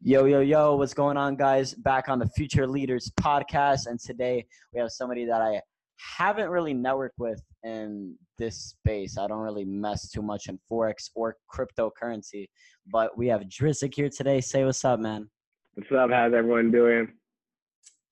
[0.00, 1.74] Yo, yo, yo, what's going on, guys?
[1.74, 3.88] Back on the Future Leaders podcast.
[3.88, 5.60] And today we have somebody that I
[5.96, 9.18] haven't really networked with in this space.
[9.18, 12.46] I don't really mess too much in Forex or cryptocurrency,
[12.86, 14.40] but we have Drizzik here today.
[14.40, 15.28] Say what's up, man.
[15.74, 16.10] What's up?
[16.10, 17.08] How's everyone doing?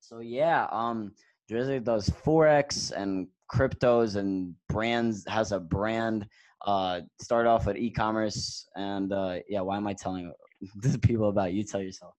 [0.01, 1.13] So, yeah, um,
[1.49, 6.27] Drizzik does Forex and cryptos and brands, has a brand.
[6.67, 10.33] Uh, start off with e-commerce and uh, yeah, why am I telling
[10.77, 11.65] the people about you?
[11.65, 12.15] Tell yourself.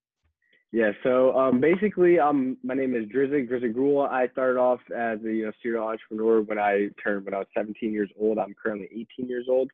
[0.74, 4.02] Yeah, so um, basically, um, my name is Drizzik, Drizzik Gruel.
[4.02, 7.48] I started off as a you know, serial entrepreneur when I turned when I was
[7.58, 8.38] 17 years old.
[8.38, 9.72] I'm currently 18 years old,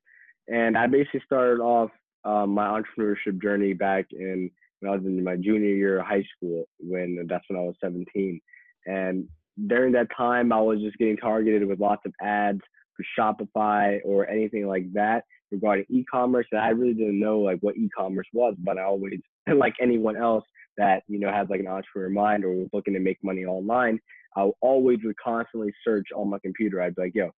[0.48, 1.90] and I basically started off
[2.26, 6.26] um, my entrepreneurship journey back in when I was in my junior year of high
[6.38, 6.66] school.
[6.80, 8.40] When that's when I was 17,
[8.86, 9.28] and
[9.67, 12.62] during that time, I was just getting targeted with lots of ads
[12.95, 15.23] for Shopify or anything like that
[15.54, 16.48] regarding e-commerce.
[16.52, 19.20] And I really didn't know like what e-commerce was, but I always,
[19.56, 20.44] like anyone else
[20.78, 24.00] that you know has like an entrepreneur mind or was looking to make money online,
[24.36, 26.82] I always would constantly search on my computer.
[26.82, 27.32] I'd be like, yo,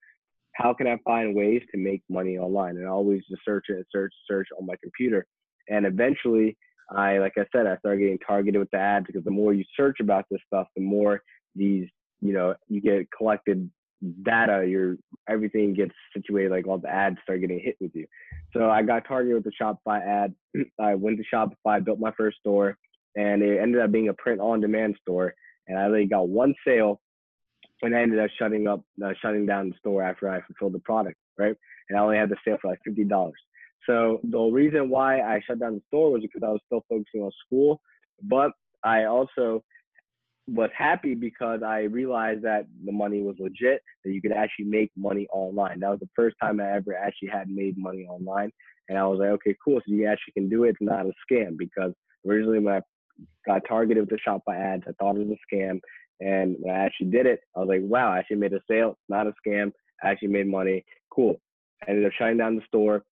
[0.53, 2.77] how can I find ways to make money online?
[2.77, 5.25] And I always just search and search, search on my computer.
[5.67, 6.57] And eventually,
[6.89, 9.65] I, like I said, I started getting targeted with the ads because the more you
[9.75, 11.21] search about this stuff, the more
[11.55, 11.87] these
[12.21, 13.69] you know you get collected
[14.23, 18.05] data your everything gets situated like all the ads start getting hit with you.
[18.53, 20.33] So i got targeted with the shopify ad.
[20.79, 22.77] I went to shopify built my first store
[23.15, 25.33] and it ended up being a print on demand store
[25.67, 27.01] and i really got one sale
[27.81, 30.79] and i ended up shutting up uh, shutting down the store after i fulfilled the
[30.79, 31.55] product right?
[31.89, 33.31] And i only had the sale for like $50
[33.85, 37.21] so the reason why i shut down the store was because i was still focusing
[37.21, 37.81] on school
[38.23, 38.51] but
[38.83, 39.63] i also
[40.47, 44.91] was happy because I realized that the money was legit, that you could actually make
[44.95, 45.79] money online.
[45.79, 48.51] That was the first time I ever actually had made money online.
[48.87, 49.79] And I was like, okay, cool.
[49.79, 50.69] So you actually can do it.
[50.69, 51.93] It's not a scam because
[52.27, 52.81] originally when I
[53.47, 55.79] got targeted with the Shopify ads, I thought it was a scam.
[56.19, 58.91] And when I actually did it, I was like, wow, I actually made a sale.
[58.91, 59.71] It's not a scam.
[60.03, 60.85] I actually made money.
[61.09, 61.41] Cool.
[61.81, 63.03] I ended up shutting down the store.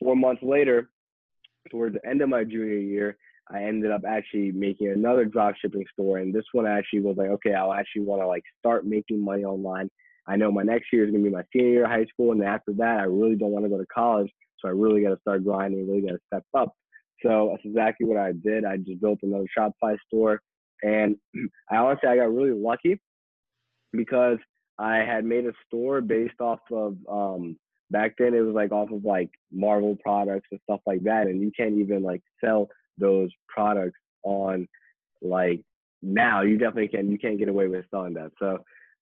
[0.00, 0.90] Four months later,
[1.70, 3.16] towards the end of my junior year,
[3.50, 6.18] I ended up actually making another drop shipping store.
[6.18, 9.44] And this one actually was like, okay, I'll actually want to like start making money
[9.44, 9.90] online.
[10.26, 12.42] I know my next year is gonna be my senior year of high school, and
[12.42, 14.30] after that, I really don't want to go to college.
[14.58, 16.74] So I really got to start grinding, really got to step up.
[17.22, 18.64] So that's exactly what I did.
[18.64, 20.40] I just built another Shopify store,
[20.82, 21.16] and
[21.70, 22.98] I honestly I got really lucky
[23.92, 24.38] because
[24.78, 27.58] I had made a store based off of um,
[27.90, 31.40] back then it was like off of like Marvel products and stuff like that, and
[31.40, 32.68] you can't even like sell
[32.98, 34.66] those products on
[35.22, 35.62] like
[36.02, 36.42] now.
[36.42, 38.32] You definitely can you can't get away with selling that.
[38.38, 38.58] So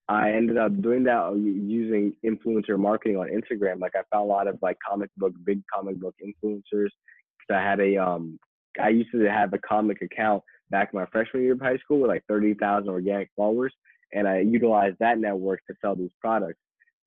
[0.08, 3.81] i ended up doing that using influencer marketing on instagram.
[3.81, 6.62] Like i found a lot of like comic book big comic book influencers.
[6.72, 8.38] Because i had a um
[8.81, 12.00] i used to have a comic account back in my freshman year of high school
[12.00, 13.72] with like 30,000 organic followers
[14.12, 16.58] and i utilized that network to sell these products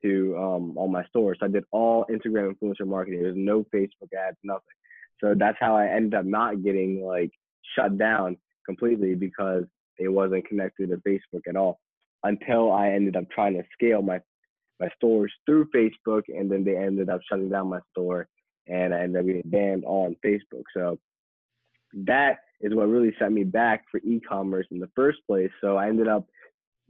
[0.02, 3.22] to um on my store so i did all instagram influencer marketing.
[3.22, 4.62] There's no facebook ads nothing
[5.22, 7.32] so that's how I ended up not getting like
[7.78, 9.64] shut down completely because
[9.98, 11.80] it wasn't connected to Facebook at all
[12.24, 14.20] until I ended up trying to scale my
[14.80, 18.28] my stores through Facebook and then they ended up shutting down my store
[18.68, 20.64] and I ended up getting banned on Facebook.
[20.76, 21.00] So
[21.94, 25.52] that is what really set me back for e-commerce in the first place.
[25.62, 26.26] So I ended up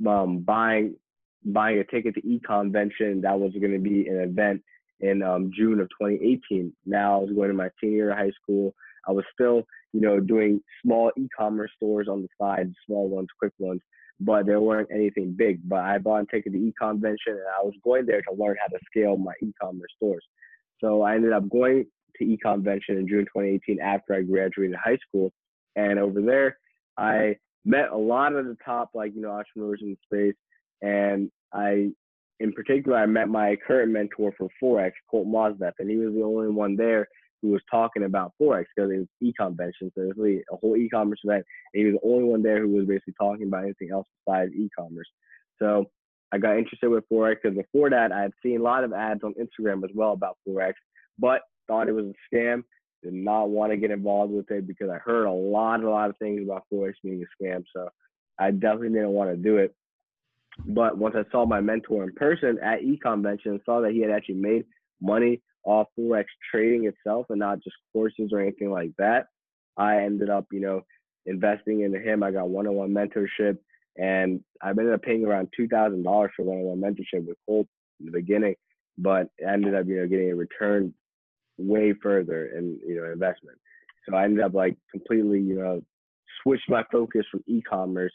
[0.08, 0.96] um, buying
[1.46, 4.64] buying a ticket to e-convention that was going to be an event
[5.00, 6.74] in um, June of 2018.
[6.86, 8.74] Now I was going to my senior year of high school.
[9.08, 9.64] I was still,
[9.94, 13.82] you know, doing small e-commerce stores on the side, small ones, quick ones,
[14.20, 15.60] but there weren't anything big.
[15.68, 18.68] But I bought a ticket to eConvention and I was going there to learn how
[18.68, 20.24] to scale my e-commerce stores.
[20.84, 21.86] So I ended up going
[22.18, 25.32] to e-convention in June 2018 after I graduated high school.
[25.76, 26.58] And over there,
[26.98, 27.36] I
[27.66, 30.36] met a lot of the top, like, you know, entrepreneurs in the space.
[30.82, 31.92] And I
[32.40, 36.24] in particular, I met my current mentor for Forex, Colt Mosdef, and he was the
[36.24, 37.08] only one there
[37.42, 39.92] who was talking about Forex because it was e-convention.
[39.94, 41.46] So it was really a whole e-commerce event.
[41.74, 44.52] And he was the only one there who was basically talking about anything else besides
[44.54, 45.08] e-commerce.
[45.60, 45.86] So
[46.32, 49.24] I got interested with Forex because before that, I had seen a lot of ads
[49.24, 50.74] on Instagram as well about Forex,
[51.20, 52.64] but thought it was a scam.
[53.04, 56.10] Did not want to get involved with it because I heard a lot, a lot
[56.10, 57.64] of things about Forex being a scam.
[57.76, 57.90] So
[58.40, 59.76] I definitely didn't want to do it.
[60.66, 64.36] But once I saw my mentor in person at eConvention saw that he had actually
[64.36, 64.66] made
[65.02, 69.28] money off Forex trading itself and not just courses or anything like that,
[69.78, 70.82] I ended up, you know,
[71.26, 72.24] investing into him.
[72.24, 73.58] I got one-on-one mentorship
[73.98, 77.68] and I ended up paying around two thousand dollars for one-on-one mentorship with Colt
[78.00, 78.56] in the beginning,
[78.98, 80.94] but ended up, you know, getting a return
[81.58, 83.58] way further in, you know, investment.
[84.08, 85.82] So I ended up like completely, you know,
[86.44, 88.14] switched my focus from e-commerce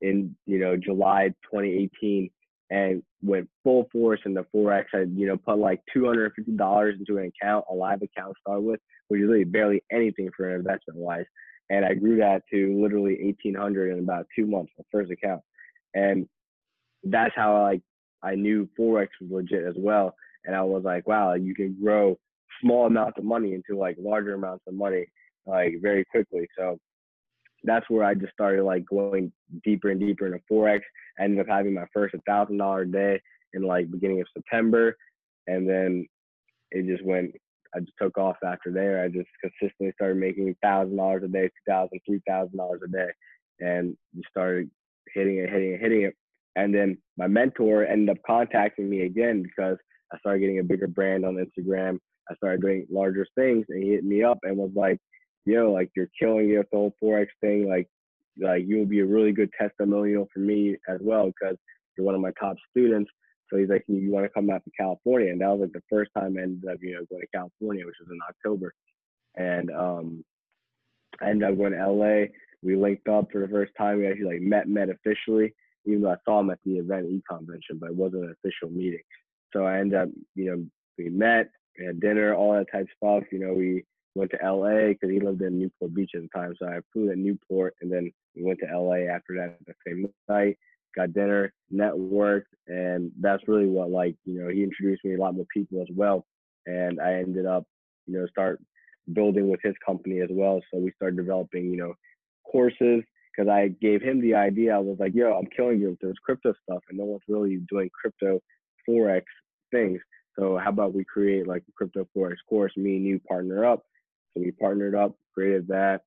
[0.00, 2.30] in, you know, July 2018
[2.70, 4.84] and went full force into Forex.
[4.94, 6.28] I, you know, put like $250
[6.98, 10.48] into an account, a live account to start with, which is really barely anything for
[10.48, 11.24] an investment wise.
[11.68, 15.42] And I grew that to literally 1800 in about two months, my first account.
[15.94, 16.28] And
[17.04, 17.82] that's how I, like,
[18.22, 20.14] I knew Forex was legit as well.
[20.44, 22.18] And I was like, wow, you can grow
[22.60, 25.06] small amounts of money into like larger amounts of money
[25.46, 26.46] like very quickly.
[26.56, 26.78] So
[27.64, 29.32] that's where I just started like going
[29.64, 30.80] deeper and deeper into forex.
[31.18, 33.20] I ended up having my first thousand dollar day
[33.54, 34.96] in like beginning of September,
[35.46, 36.06] and then
[36.70, 37.32] it just went.
[37.74, 39.02] I just took off after there.
[39.02, 42.88] I just consistently started making thousand dollars a day, two thousand, three thousand dollars a
[42.88, 43.08] day,
[43.60, 44.70] and just started
[45.14, 46.14] hitting it, hitting it, hitting it.
[46.56, 49.76] And then my mentor ended up contacting me again because
[50.12, 51.98] I started getting a bigger brand on Instagram.
[52.30, 54.98] I started doing larger things, and he hit me up and was like,
[55.44, 57.68] yo, like you're killing it with the whole forex thing.
[57.68, 57.88] Like,
[58.40, 61.56] like you'll be a really good testimonial for me as well because
[61.96, 63.10] you're one of my top students.
[63.48, 65.32] So he's like, you want to come out to California?
[65.32, 67.84] And that was like the first time I ended up, you know, going to California,
[67.84, 68.72] which was in October.
[69.36, 70.24] And um,
[71.20, 72.26] I ended up going to LA.
[72.62, 73.98] We linked up for the first time.
[73.98, 75.52] We actually like met, met officially,
[75.84, 79.02] even though I saw him at the event e-convention, but it wasn't an official meeting.
[79.52, 80.64] So I ended up, you know,
[80.96, 83.32] we met, we had dinner, all that type of stuff.
[83.32, 83.84] You know, we
[84.14, 86.54] went to LA because he lived in Newport Beach at the time.
[86.58, 90.08] So I flew to Newport and then we went to LA after that the same
[90.28, 90.56] night,
[90.96, 95.34] got dinner, networked, and that's really what like, you know, he introduced me a lot
[95.34, 96.26] more people as well.
[96.66, 97.64] And I ended up,
[98.06, 98.60] you know, start
[99.12, 100.60] building with his company as well.
[100.72, 101.94] So we started developing, you know,
[102.50, 104.74] courses because I gave him the idea.
[104.74, 107.60] I was like, yo, I'm killing you with this crypto stuff and no one's really
[107.70, 108.40] doing crypto
[108.88, 109.22] forex
[109.70, 110.00] things.
[110.38, 112.72] So how about we create like a crypto forex course?
[112.76, 113.84] Me and you partner up
[114.32, 116.02] so we partnered up, created that,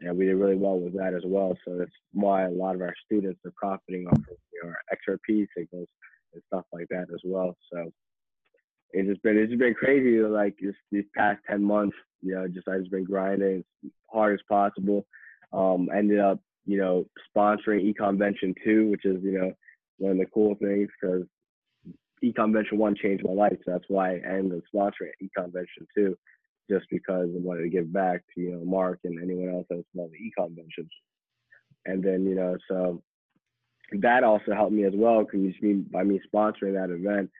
[0.00, 1.56] and we did really well with that as well.
[1.64, 5.88] So that's why a lot of our students are profiting off of our XRP signals
[6.32, 7.56] and stuff like that as well.
[7.72, 7.92] So
[8.92, 11.96] it's just been it's just been crazy like just these past ten months.
[12.20, 15.06] You know, just I just been grinding as hard as possible.
[15.52, 19.52] Um, ended up you know sponsoring eConvention two, which is you know
[19.98, 21.22] one of the cool things because
[22.24, 23.56] eConvention one changed my life.
[23.64, 26.16] So that's why I ended up sponsoring eConvention two
[26.70, 29.82] just because I wanted to give back to you know Mark and anyone else that's
[29.94, 30.90] involved in e-conventions.
[31.86, 33.02] And then you know so
[34.00, 35.54] that also helped me as well because
[35.90, 37.30] by me sponsoring that event,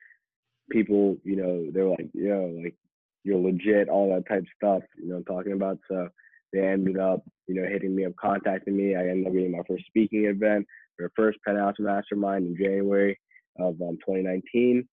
[0.69, 2.75] people you know they were like yo like
[3.23, 5.79] you're legit all that type stuff you know I'm talking about.
[5.89, 6.09] So
[6.51, 8.95] they ended up you know hitting me up contacting me.
[8.95, 10.67] I ended up getting my first speaking event
[10.97, 13.19] for first penthouse mastermind in January
[13.59, 14.87] of um, 2019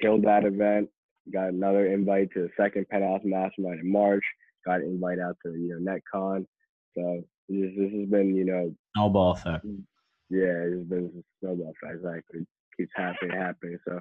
[0.00, 0.88] killed that event
[1.32, 4.24] got another invite to the second Penthouse Mastermind in March.
[4.64, 6.46] Got an invite out to you know NetCon.
[6.96, 9.66] So this this has been you know snowball effect.
[10.28, 11.96] Yeah, it's been a snowball effect.
[11.96, 12.46] Exactly,
[12.76, 13.78] keeps happening, happening.
[13.86, 14.00] So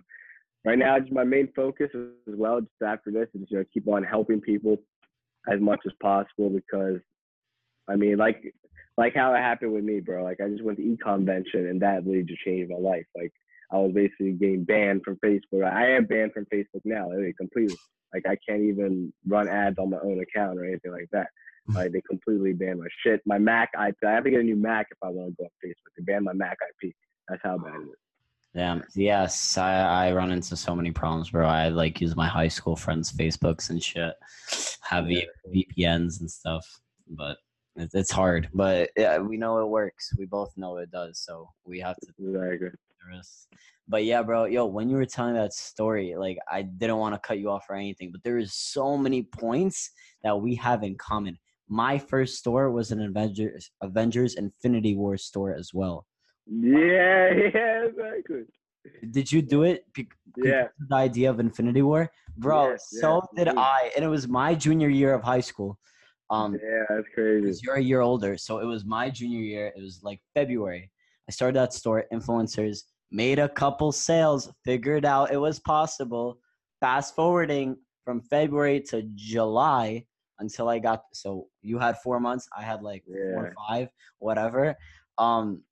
[0.66, 2.62] right now, just my main focus as well.
[2.62, 4.78] Just after this, is you know keep on helping people
[5.52, 7.00] as much as possible because
[7.88, 8.54] I mean, like
[8.98, 10.24] like how it happened with me, bro.
[10.24, 13.06] Like I just went to e-convention and that really just changed my life.
[13.16, 13.32] Like
[13.72, 15.66] I was basically getting banned from Facebook.
[15.66, 17.78] I am banned from Facebook now, completely.
[18.14, 21.28] Like I can't even run ads on my own account or anything like that.
[21.68, 21.76] Hmm.
[21.76, 23.22] Like they completely banned my shit.
[23.26, 23.96] My Mac IP.
[24.06, 25.92] I have to get a new Mac if I want to go on Facebook.
[25.98, 26.94] They banned my Mac IP.
[27.28, 27.96] That's how bad it is.
[28.54, 28.84] Damn.
[28.96, 31.46] Yes, I, I run into so many problems, bro.
[31.46, 34.14] I like use my high school friends' Facebooks and shit,
[34.82, 35.24] have yeah.
[35.54, 36.66] VPNs and stuff,
[37.10, 37.38] but
[37.76, 38.48] it's hard.
[38.54, 40.14] But yeah, we know it works.
[40.18, 41.20] We both know it does.
[41.20, 42.08] So we have to.
[42.18, 42.70] Exactly.
[43.88, 47.20] But yeah, bro, yo, when you were telling that story, like I didn't want to
[47.20, 49.92] cut you off or anything, but there is so many points
[50.24, 51.38] that we have in common.
[51.70, 56.06] My first store was an Avengers Avengers Infinity War store as well.
[56.48, 58.44] Yeah, yeah, exactly.
[59.12, 59.86] Did you do it?
[60.38, 60.68] yeah.
[60.90, 62.72] The idea of Infinity War, bro.
[62.72, 65.78] Yes, so did I, and it was my junior year of high school.
[66.30, 67.60] Um, yeah, that's crazy.
[67.64, 69.72] You're a year older, so it was my junior year.
[69.76, 70.92] It was like February.
[71.28, 76.40] I started that store, influencers made a couple sales, figured out it was possible.
[76.80, 80.06] Fast forwarding from February to July
[80.40, 83.34] until I got so you had four months, I had like yeah.
[83.34, 84.76] four or five, whatever.
[85.18, 85.64] Um,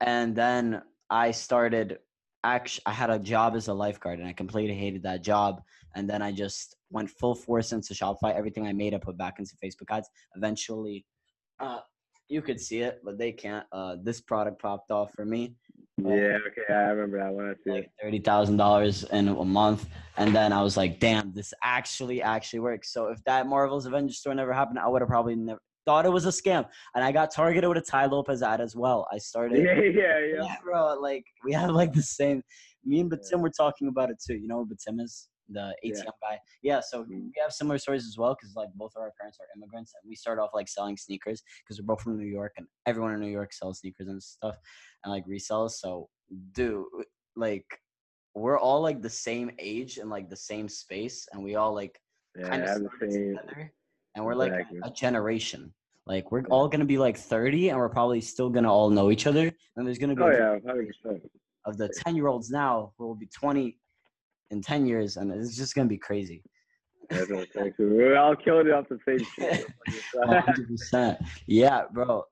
[0.00, 1.98] and then I started
[2.44, 5.62] actually I had a job as a lifeguard and I completely hated that job.
[5.94, 8.34] And then I just went full force into Shopify.
[8.34, 10.08] Everything I made I put back into Facebook ads.
[10.36, 11.04] Eventually,
[11.58, 11.80] uh,
[12.28, 13.66] you could see it, but they can't.
[13.72, 15.54] Uh, this product popped off for me
[15.98, 17.54] Yeah, okay, I remember that one.
[17.64, 19.88] See like thirty thousand dollars in a month,
[20.18, 24.18] and then I was like, "Damn, this actually actually works." So if that Marvel's Avengers
[24.18, 26.66] store never happened, I would have probably never thought it was a scam.
[26.94, 29.06] And I got targeted with a Tai Lopez ad as well.
[29.10, 30.42] I started, Yeah, yeah, yeah.
[30.42, 30.98] yeah, bro.
[31.00, 32.42] Like we have like the same.
[32.84, 34.34] Me and Batim were talking about it too.
[34.34, 36.10] You know, who Batim is the ATM Yeah.
[36.22, 36.40] guy.
[36.62, 37.08] Yeah, so Mhm.
[37.08, 40.08] we have similar stories as well because like both of our parents are immigrants, and
[40.08, 43.20] we started off like selling sneakers because we're both from New York, and everyone in
[43.20, 44.56] New York sells sneakers and stuff,
[45.04, 45.72] and like resells.
[45.72, 46.08] So,
[46.52, 46.84] dude,
[47.36, 47.66] like
[48.34, 52.00] we're all like the same age and like the same space, and we all like
[52.36, 53.34] Yeah, kind of the started same.
[53.34, 53.72] together,
[54.14, 54.80] and we're like Exactly.
[54.84, 55.72] a generation.
[56.06, 59.26] Like we're all gonna be like 30, and we're probably still gonna all know each
[59.26, 59.52] other.
[59.76, 60.58] And there's gonna be Oh yeah,
[61.66, 63.76] of the 10 year olds now who will be 20
[64.50, 66.42] in 10 years and it's just gonna be crazy.
[67.10, 69.66] We're all killing it off the same shit.
[70.16, 72.24] 100% yeah bro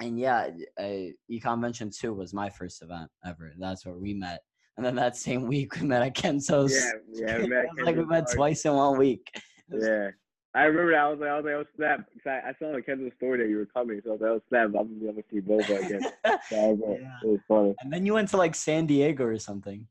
[0.00, 0.48] and yeah
[0.80, 4.40] uh, econvention 2 was my first event ever that's where we met
[4.76, 6.74] and then that same week we met at kenzo's
[7.12, 7.66] yeah, yeah, man.
[7.76, 9.30] was like we met twice in one week
[9.70, 10.10] Yeah.
[10.54, 10.98] I remember that.
[11.00, 12.00] I was like, I was like, oh snap!
[12.26, 14.40] I, I saw on Kendall's story that you were coming, so I was like, oh
[14.50, 14.64] snap!
[14.66, 16.02] I'm gonna be able to see Vova again.
[16.50, 17.16] So I was like, Yeah.
[17.24, 17.74] It was funny.
[17.80, 19.86] and then you went to like san diego or something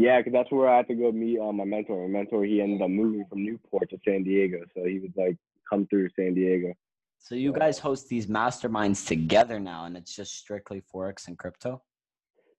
[0.00, 2.08] Yeah, because that's where I had to go meet um, my mentor.
[2.08, 5.36] My mentor, he ended up moving from Newport to San Diego, so he would like
[5.68, 6.72] come through San Diego.
[7.18, 11.82] so you guys host these masterminds together now and it's just strictly forex and crypto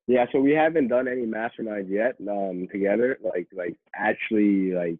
[0.05, 4.97] Yeah, so we haven't done any masterminds yet um, together, like like actually like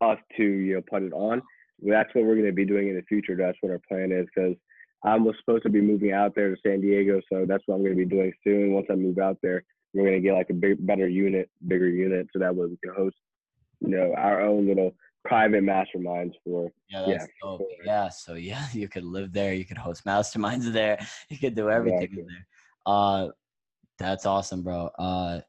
[0.00, 1.42] us two, you know, put it on.
[1.82, 3.36] That's what we're gonna be doing in the future.
[3.36, 4.56] That's what our plan is because
[5.04, 7.82] I was supposed to be moving out there to San Diego, so that's what I'm
[7.82, 8.72] gonna be doing soon.
[8.72, 9.64] Once I move out there,
[9.94, 12.94] we're gonna get like a big, better unit, bigger unit, so that way we can
[12.94, 13.16] host,
[13.80, 16.70] you know, our own little private masterminds for.
[16.90, 17.62] Yeah, Yeah, dope.
[17.84, 19.54] Yeah, so yeah, you could live there.
[19.54, 20.98] You could host masterminds there.
[21.30, 22.24] You could do everything Exactly.
[22.28, 22.46] there.
[22.86, 23.28] Uh,
[23.98, 24.90] that's awesome, bro.
[24.98, 25.40] Uh,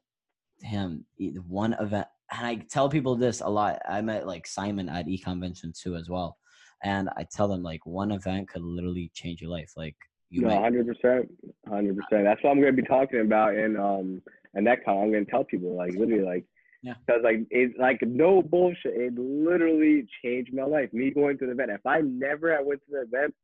[0.62, 3.80] damn, e- one event, and I tell people this a lot.
[3.88, 6.38] I met like Simon at eConvention too as well,
[6.84, 9.72] and I tell them like one event could literally change your life.
[9.76, 9.96] Like
[10.30, 11.30] you no, hundred percent,
[11.68, 12.24] hundred percent.
[12.24, 14.22] That's what I'm gonna be talking about in um
[14.54, 15.02] in NetCon.
[15.02, 16.44] I'm gonna tell people like literally like
[16.82, 16.94] Yeah.
[17.06, 18.94] because like it's like no bullshit.
[18.94, 20.92] It literally changed my life.
[20.92, 21.70] Me going to the event.
[21.70, 23.34] If I never had went to the event,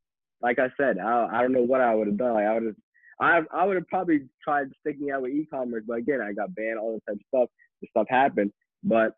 [0.41, 2.33] like I said, I I don't know what I would have done.
[2.33, 2.75] Like I would have.
[3.19, 6.79] I, I would have probably tried sticking out with e-commerce, but again, I got banned,
[6.79, 7.49] all this type of stuff.
[7.81, 8.51] The stuff happened,
[8.83, 9.13] but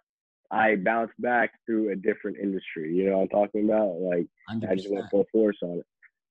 [0.51, 2.93] I bounced back through a different industry.
[2.93, 3.95] You know what I'm talking about?
[4.01, 4.27] Like
[4.69, 5.85] I just went full force on it.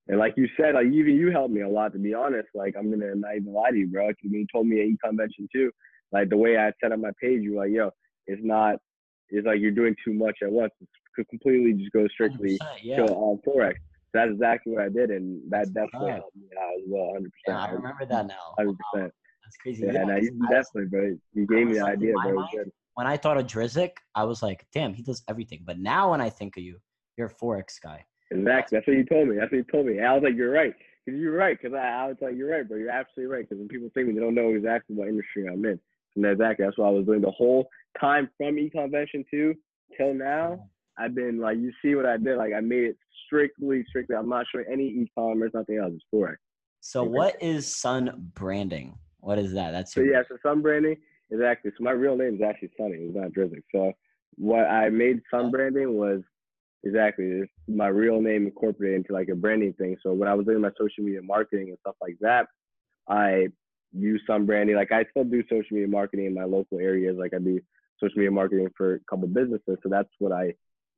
[0.09, 2.49] And like you said, like even you helped me a lot to be honest.
[2.55, 4.11] Like I'm gonna not even lie to you, bro.
[4.23, 5.71] you told me at e-convention too,
[6.13, 7.91] like the way I set up my page, you were like, yo,
[8.27, 8.77] it's not
[9.31, 10.73] it's like you're doing too much at once.
[10.81, 12.97] It's could completely just go strictly 100%, yeah.
[12.97, 13.75] to on Forex.
[14.13, 17.65] That's exactly what I did and that definitely helped me out as well, hundred yeah,
[17.65, 18.55] I remember that now.
[18.59, 19.13] Hundred Wow, percent.
[19.45, 19.87] that's crazy.
[19.87, 21.17] Yeah, Yeah, no, you definitely, bro.
[21.33, 22.35] You gave me the like, idea, bro.
[22.35, 22.71] Mind, good.
[22.95, 25.63] when I thought of Drizzik, I was like, damn, he does everything.
[25.65, 26.79] But now when I think of you,
[27.17, 28.05] you're a forex guy.
[28.31, 28.77] Exactly.
[28.77, 29.37] That's what you told me.
[29.37, 29.99] That's what you told me.
[29.99, 30.75] And I was like, you're right.
[31.07, 31.61] Cause you're right.
[31.61, 32.79] Cause I, I was like, you're right, bro.
[32.79, 33.49] You're absolutely right.
[33.49, 35.79] Cause when people think me, they don't know exactly what industry I'm in.
[36.17, 36.65] And exactly.
[36.65, 37.69] That's what I was doing the whole
[38.01, 39.55] time from e-convention two
[39.97, 40.53] till now.
[40.53, 41.05] Mm-hmm.
[41.05, 42.39] I've been like, you see what I did.
[42.39, 44.17] Like I made it strictly, strictly.
[44.17, 45.93] I'm not showing any e-commerce, nothing else.
[45.95, 46.39] It's for it.
[46.81, 48.97] So what is Sun branding?
[49.21, 49.73] What is that?
[49.73, 50.97] That's So yeah, so sun branding
[51.31, 51.73] exactly.
[51.77, 52.97] So my real name is actually Sunny.
[52.97, 53.63] It's not Drizzik.
[53.73, 53.93] So
[54.37, 55.51] what I made sun oh.
[55.51, 56.21] branding was
[56.85, 59.97] exactly it's my real name incorporated into like a branding thing.
[60.03, 62.47] So when I was doing my social media marketing and stuff like that,
[63.09, 63.49] I
[63.93, 64.77] use Sun branding.
[64.77, 67.17] Like I still do social media marketing in my local areas.
[67.19, 67.61] Like I do
[68.01, 69.79] social media marketing for a couple businesses.
[69.83, 70.55] So that's what I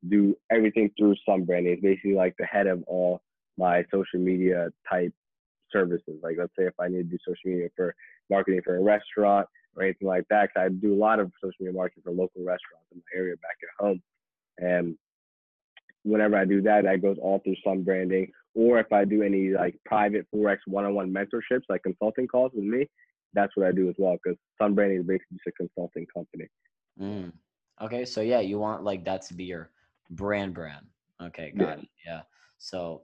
[0.09, 1.73] do everything through Sun branding.
[1.73, 3.21] It's basically like the head of all
[3.57, 5.13] my social media type
[5.71, 6.19] services.
[6.21, 7.95] Like let's say if I need to do social media for
[8.29, 10.53] marketing for a restaurant or anything like that.
[10.53, 13.35] 'cause I do a lot of social media marketing for local restaurants in my area
[13.37, 14.01] back at home.
[14.57, 14.97] And
[16.07, 18.31] whenever I do that, that goes all through Sun Branding.
[18.55, 22.89] Or if I do any like private Forex one-on-one mentorships, like consulting calls with me,
[23.33, 24.17] that's what I do as well.
[24.23, 26.47] Because Sun Branding is basically just a consulting company.
[26.99, 27.31] Mm.
[27.81, 29.69] Okay, so yeah, you want like that to be your
[30.09, 30.85] brand brand.
[31.21, 31.83] Okay, got Yeah.
[31.83, 31.87] it.
[32.05, 32.21] Yeah.
[32.57, 33.03] So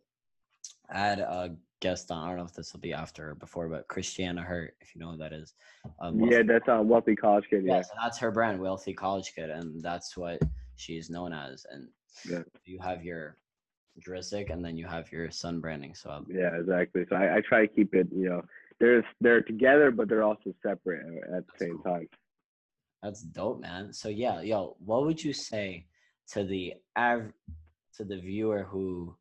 [0.89, 2.23] I had a guest on.
[2.23, 5.01] I don't know if this will be after or before, but Christiana Hurt, if you
[5.01, 5.53] know who that is.
[5.99, 7.65] Um, Yeah, that's on Wealthy College Kid.
[7.65, 7.81] yeah, Yeah.
[7.83, 10.39] so that's her brand, Wealthy College Kid, and that's what
[10.77, 11.65] she's known as.
[11.69, 11.89] And
[12.29, 12.43] Yeah.
[12.65, 13.37] you have your
[13.99, 15.93] Drizzik, and then you have your Sun branding.
[15.93, 17.05] So Yeah, exactly.
[17.09, 18.41] So I, I try to keep it, you know,
[18.79, 21.05] they're they're together, but they're also separate
[21.35, 22.07] at the same time.
[23.01, 23.93] That's dope, man.
[23.93, 25.87] So yeah, yo, what would you say
[26.29, 27.33] to the av-
[27.97, 29.15] to the viewer who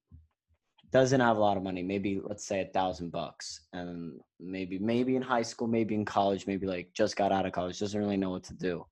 [0.91, 5.17] doesn't have a lot of money, maybe let's say a thousand bucks, and maybe maybe
[5.17, 8.17] in high school, maybe in college, maybe like just got out of college, doesn't really
[8.17, 8.85] know what to do,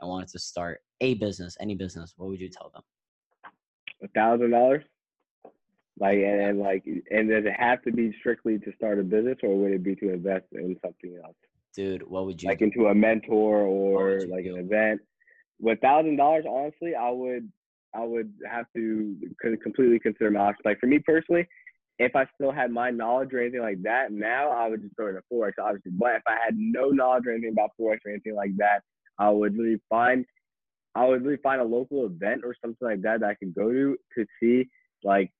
[0.00, 2.82] and wanted to start a business, any business, what would you tell them?
[4.04, 4.84] A thousand dollars.
[5.98, 9.38] Like and, and like and does it have to be strictly to start a business
[9.42, 11.36] or would it be to invest in something else?
[11.74, 12.66] Dude, what would you like do?
[12.66, 14.56] into a mentor or like do?
[14.56, 15.00] an event?
[15.60, 17.50] With thousand dollars, honestly, I would
[17.94, 19.16] I would have to
[19.62, 20.64] completely consider my options.
[20.64, 21.46] Like for me personally,
[21.98, 25.08] if I still had my knowledge or anything like that, now I would just throw
[25.08, 25.92] it in forex, obviously.
[25.92, 28.80] But if I had no knowledge or anything about forex or anything like that,
[29.18, 30.26] I would really find
[30.94, 33.72] I would really find a local event or something like that that I could go
[33.72, 34.68] to to see
[35.02, 35.30] like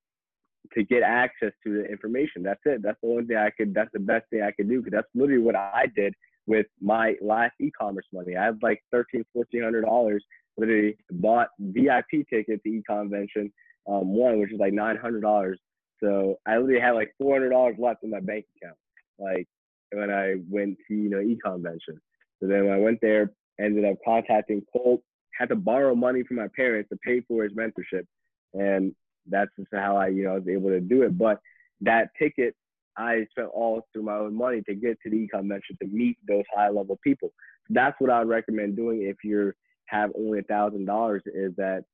[0.72, 2.42] to get access to the information.
[2.42, 2.82] That's it.
[2.82, 3.74] That's the only thing I could.
[3.74, 6.14] That's the best thing I could do because that's literally what I did
[6.46, 8.36] with my last e-commerce money.
[8.36, 10.24] I have like thirteen, fourteen hundred dollars.
[10.56, 13.52] Literally bought VIP ticket to e-convention
[13.88, 15.58] um, one, which is like nine hundred dollars.
[16.02, 18.78] So I literally had like four hundred dollars left in my bank account.
[19.18, 19.46] Like
[19.92, 22.00] when I went to you know e-convention.
[22.40, 23.30] So then when I went there,
[23.60, 25.02] ended up contacting Colt.
[25.38, 28.06] Had to borrow money from my parents to pay for his mentorship,
[28.52, 28.94] and
[29.28, 31.16] that's just how I, you know, was able to do it.
[31.16, 31.40] But
[31.80, 32.54] that ticket,
[32.96, 36.18] I spent all through my own money to get to the econ convention to meet
[36.26, 37.32] those high level people.
[37.70, 39.52] That's what I would recommend doing if you
[39.86, 41.22] have only a thousand dollars.
[41.26, 41.84] Is that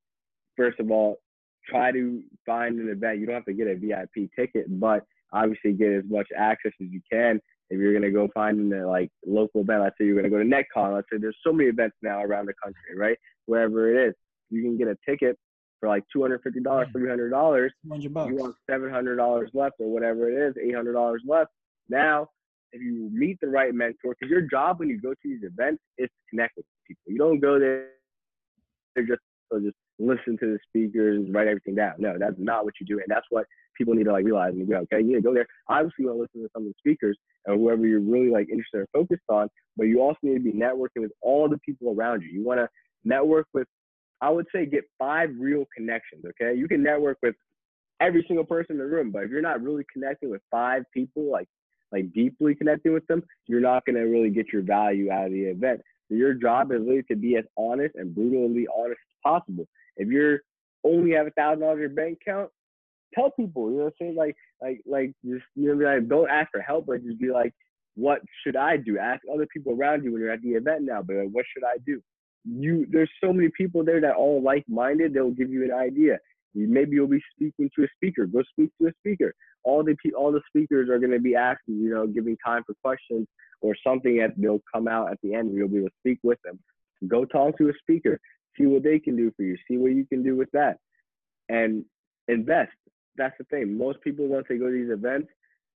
[0.56, 1.20] first of all,
[1.68, 3.18] try to find an event.
[3.18, 6.88] You don't have to get a VIP ticket, but obviously get as much access as
[6.90, 7.40] you can.
[7.70, 10.44] If you're gonna go find a like local event, let's say you're gonna go to
[10.44, 10.94] NetCon.
[10.94, 13.16] Let's say there's so many events now around the country, right?
[13.46, 14.14] Wherever it is,
[14.50, 15.38] you can get a ticket
[15.78, 17.72] for like two hundred fifty dollars, three hundred dollars.
[17.84, 21.50] 200 You want seven hundred dollars left or whatever it is, eight hundred dollars left.
[21.88, 22.28] Now,
[22.72, 25.82] if you meet the right mentor, because your job when you go to these events
[25.96, 27.02] is to connect with people.
[27.06, 27.86] You don't go there
[28.94, 31.94] they're just so just listen to the speakers, write everything down.
[31.98, 34.52] No, that's not what you do, and that's what people need to like realize.
[34.52, 35.46] And go, okay, to go there.
[35.68, 37.16] Obviously, you want to listen to some of the speakers
[37.46, 40.52] and whoever you're really like interested or focused on, but you also need to be
[40.52, 42.28] networking with all the people around you.
[42.28, 42.68] You want to
[43.04, 43.66] network with,
[44.20, 46.24] I would say, get five real connections.
[46.24, 47.34] Okay, you can network with
[48.00, 51.30] every single person in the room, but if you're not really connecting with five people,
[51.30, 51.48] like
[51.92, 55.42] like deeply connecting with them, you're not gonna really get your value out of the
[55.42, 55.80] event.
[56.08, 59.66] So your job is really to be as honest and brutally honest as possible.
[59.96, 60.40] If you're
[60.84, 62.50] only have a thousand dollars in your bank account,
[63.14, 64.16] tell people, you know what I'm saying?
[64.16, 67.52] Like like like just you know like don't ask for help, but just be like,
[67.94, 68.98] what should I do?
[68.98, 71.64] Ask other people around you when you're at the event now, but like, what should
[71.64, 72.00] I do?
[72.44, 76.18] You there's so many people there that all like minded, they'll give you an idea.
[76.54, 78.26] Maybe you'll be speaking to a speaker.
[78.26, 79.34] Go speak to a speaker.
[79.62, 82.64] All the pe- all the speakers are going to be asking, you know, giving time
[82.66, 83.28] for questions
[83.60, 85.54] or something that they'll come out at the end.
[85.54, 86.58] You'll be able to speak with them.
[87.06, 88.18] Go talk to a speaker.
[88.58, 89.56] See what they can do for you.
[89.68, 90.78] See what you can do with that,
[91.48, 91.84] and
[92.28, 92.72] invest.
[93.16, 93.76] That's the thing.
[93.76, 95.28] Most people once they go to these events,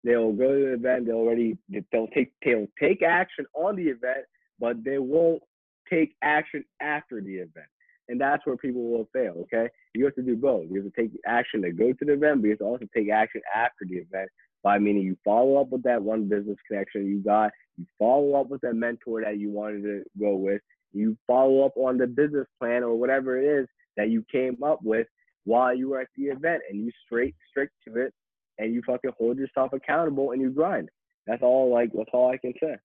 [0.03, 1.07] they'll go to the event.
[1.07, 1.57] They'll already
[1.93, 4.27] they'll take they'll take action on the event,
[4.59, 5.43] but they won't
[5.91, 7.67] take action after the event.
[8.09, 9.35] And that's where people will fail.
[9.43, 10.67] Okay, you have to do both.
[10.71, 12.87] You have to take action to go to the event, but you have to also
[12.95, 14.29] take action after the event
[14.65, 18.49] by meaning you follow up with that one business connection you got, you follow up
[18.49, 20.63] with that mentor that you wanted to go with,
[20.95, 24.81] you follow up on the business plan or whatever it is that you came up
[24.83, 25.07] with
[25.45, 28.13] while you were at the event, and you straight strict to it,
[28.59, 30.89] and you fucking hold yourself accountable and you grind.
[31.27, 31.73] That's all.
[31.73, 32.77] Like that's all I can say.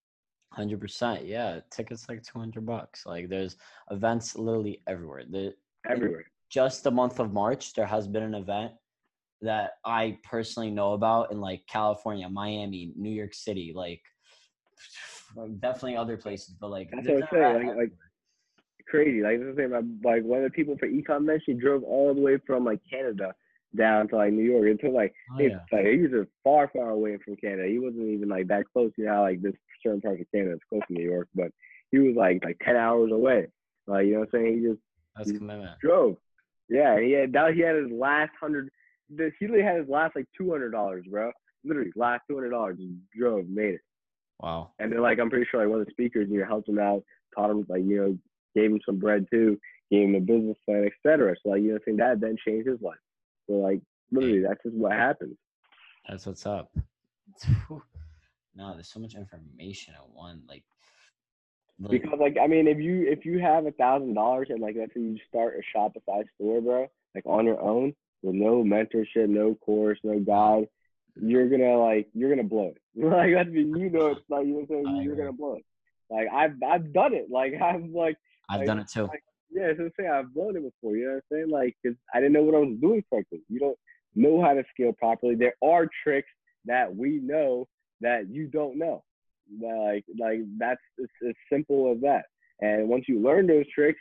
[0.51, 1.59] Hundred percent, yeah.
[1.71, 3.05] Tickets like two hundred bucks.
[3.05, 3.55] Like there's
[3.91, 5.23] events literally everywhere.
[5.29, 5.53] The
[5.89, 6.25] Everywhere.
[6.49, 8.73] just the month of March, there has been an event
[9.41, 14.01] that I personally know about in like California, Miami, New York City, like
[15.59, 17.91] definitely other places, but like That's what I'm saying, like- like-
[18.87, 19.21] crazy.
[19.21, 19.71] Like this is.
[19.71, 23.35] My, like one of the people for eConvention drove all the way from like Canada
[23.75, 24.65] down to like New York.
[24.67, 25.77] It took like Oh, it's yeah.
[25.77, 27.67] like he was just far, far away from Canada.
[27.67, 28.91] He wasn't even like that close.
[28.97, 31.51] You know, how, like this certain parts of Canada is close to New York, but
[31.91, 33.47] he was like like ten hours away.
[33.85, 34.57] Like you know what I'm saying?
[34.59, 34.79] He just
[35.15, 35.79] That's commitment.
[35.81, 36.17] drove.
[36.67, 38.69] Yeah, he had now he had his last hundred.
[39.15, 41.31] the- He literally had his last like two hundred dollars, bro.
[41.63, 42.77] Literally last two hundred dollars.
[42.79, 43.81] Just drove, made it.
[44.39, 44.71] Wow.
[44.79, 46.79] And then like I'm pretty sure like one of the speakers, you know, helped him
[46.79, 47.03] out,
[47.35, 48.17] taught him like, you know,
[48.55, 49.59] gave him some bread too,
[49.91, 51.35] gave him a business plan, etc.
[51.43, 52.97] So like, you know, what I'm saying that then changed his life.
[53.47, 55.35] So like literally that's just what happens.
[56.07, 56.71] That's what's up.
[58.55, 60.41] No, there's so much information at one.
[60.47, 60.63] Like,
[61.79, 64.75] like Because like I mean if you if you have a thousand dollars and like
[64.77, 69.29] let's say you start a Shopify store, bro, like on your own with no mentorship,
[69.29, 70.67] no course, no guide,
[71.21, 72.81] you're gonna like you're gonna blow it.
[73.05, 75.01] like that's you know it's like you know what I'm saying.
[75.03, 75.65] You're gonna blow it.
[76.09, 77.27] Like I've I've done it.
[77.29, 78.17] Like I'm like
[78.49, 79.03] I've like- done it too.
[79.03, 80.95] like, Yeah, so I'm saying I've blown it before.
[80.95, 81.49] You know what I'm saying?
[81.49, 83.41] Like, cause I didn't know what I was doing correctly.
[83.49, 83.77] You don't
[84.15, 85.35] know how to scale properly.
[85.35, 86.29] There are tricks
[86.65, 87.67] that we know
[88.01, 89.03] that you don't know.
[89.61, 92.25] Like like that's it's as simple as that.
[92.61, 93.99] And once you learn those tricks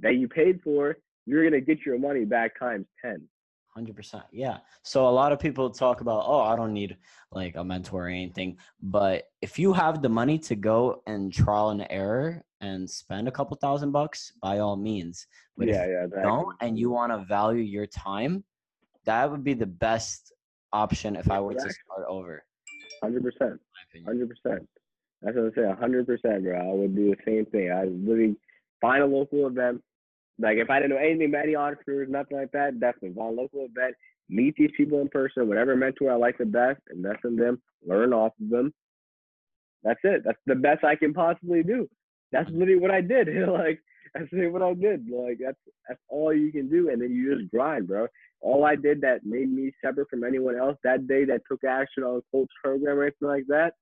[0.00, 3.28] that you paid for, you're gonna get your money back times ten.
[3.74, 4.22] Hundred percent.
[4.30, 4.58] Yeah.
[4.82, 6.96] So a lot of people talk about, oh, I don't need
[7.32, 8.56] like a mentor or anything.
[8.80, 13.32] But if you have the money to go and trial and error and spend a
[13.32, 15.26] couple thousand bucks, by all means.
[15.56, 16.18] But yeah, if yeah.
[16.18, 18.44] you don't and you want to value your time,
[19.06, 20.32] that would be the best
[20.72, 22.44] option if I were to start over.
[23.02, 23.52] Hundred percent.
[23.52, 24.06] In my opinion.
[24.06, 24.68] Hundred percent.
[25.22, 25.76] That's what I'm saying.
[25.80, 26.60] hundred percent, bro.
[26.60, 27.72] I would do the same thing.
[27.72, 28.36] I would literally
[28.80, 29.82] find a local event.
[30.38, 33.66] Like if I didn't know anything about any entrepreneurs, nothing like that, definitely a local
[33.66, 33.94] event,
[34.28, 38.12] meet these people in person, whatever mentor I like the best, invest in them, learn
[38.12, 38.72] off of them.
[39.82, 40.22] That's it.
[40.24, 41.88] That's the best I can possibly do.
[42.32, 43.28] That's literally what I did.
[43.48, 43.80] like
[44.14, 45.08] that's literally what I did.
[45.08, 48.06] Like that's that's all you can do, and then you just grind, bro.
[48.40, 52.02] All I did that made me separate from anyone else that day that took action
[52.02, 53.74] on a coach program or anything like that,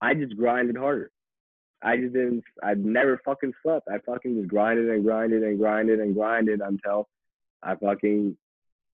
[0.00, 1.10] I just grinded harder.
[1.82, 2.44] I just didn't.
[2.62, 3.88] I never fucking slept.
[3.88, 7.08] I fucking just grinded and grinded and grinded and grinded until
[7.62, 8.36] I fucking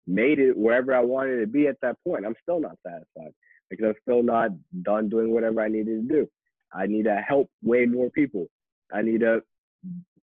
[0.07, 2.25] made it wherever I wanted to be at that point.
[2.25, 3.35] I'm still not satisfied
[3.69, 4.51] because I'm still not
[4.83, 6.29] done doing whatever I needed to do.
[6.73, 8.47] I need to help way more people.
[8.93, 9.43] I need to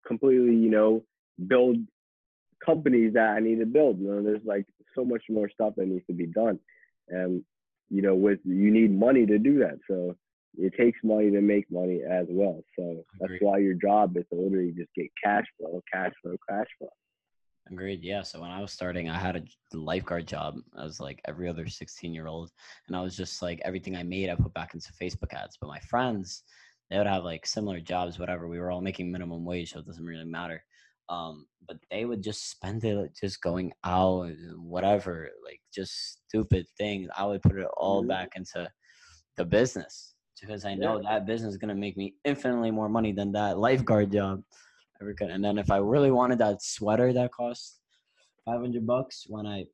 [0.07, 1.03] completely, you know,
[1.46, 1.77] build
[2.64, 3.98] companies that I need to build.
[3.98, 6.59] You know, there's like so much more stuff that needs to be done,
[7.09, 7.42] and
[7.90, 9.79] you know, with you need money to do that.
[9.88, 10.16] So
[10.59, 12.62] it takes money to make money as well.
[12.79, 13.43] So that's Agreed.
[13.43, 16.90] why your job is to literally just get cash flow, cash flow, cash flow.
[17.71, 18.03] Agreed.
[18.03, 18.23] Yeah.
[18.23, 20.57] So when I was starting, I had a lifeguard job.
[20.77, 22.51] I was like every other 16 year old.
[22.87, 25.57] And I was just like everything I made, I put back into Facebook ads.
[25.59, 26.43] But my friends,
[26.90, 28.49] they would have like similar jobs, whatever.
[28.49, 30.62] We were all making minimum wage, so it doesn't really matter.
[31.09, 36.67] Um, but they would just spend it like, just going out, whatever, like just stupid
[36.77, 37.09] things.
[37.17, 38.09] I would put it all Mhm.
[38.09, 38.71] back into
[39.37, 40.13] the business
[40.44, 44.12] because I know that business is gonna make me infinitely more money than that lifeguard
[44.12, 44.42] job
[45.00, 45.30] ever could.
[45.30, 47.80] And then if I really wanted that sweater that cost
[48.44, 49.64] five hundred bucks, when I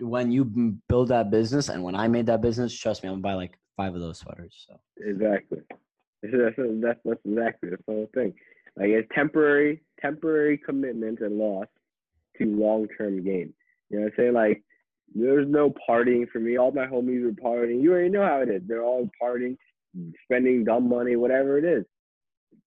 [0.00, 0.44] when you
[0.88, 3.58] build that business and when I made that business, trust me, I'm gonna buy like
[3.76, 4.66] five of those sweaters.
[4.68, 5.60] So Exactly.
[6.22, 8.32] That's, that's, that's exactly the whole thing.
[8.76, 11.66] Like it's temporary, temporary commitment and loss
[12.38, 13.52] to long term gain.
[13.90, 14.32] You know what I'm saying?
[14.34, 14.62] Like
[15.14, 16.58] there's no partying for me.
[16.58, 17.82] All my homies are partying.
[17.82, 18.62] You already know how it is.
[18.66, 19.56] They're all partying,
[20.24, 21.84] spending dumb money, whatever it is.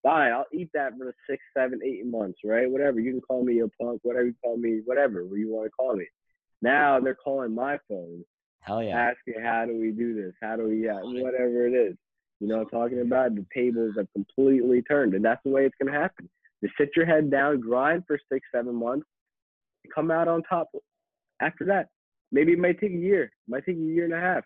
[0.04, 2.70] Fine, I'll eat that for six, seven, eight months, right?
[2.70, 3.00] Whatever.
[3.00, 5.96] You can call me a punk, whatever you call me, whatever you want to call
[5.96, 6.06] me.
[6.62, 8.24] Now they're calling my phone
[8.66, 9.12] hell yeah.
[9.12, 10.34] asking how do we do this?
[10.42, 11.96] How do we yeah, whatever it is.
[12.40, 13.36] You know what I'm talking about?
[13.36, 15.14] The tables have completely turned.
[15.14, 16.30] And that's the way it's gonna happen.
[16.64, 19.06] Just sit your head down, grind for six, seven months,
[19.94, 20.70] come out on top
[21.42, 21.88] after that.
[22.32, 24.44] Maybe it might take a year, it might take a year and a half.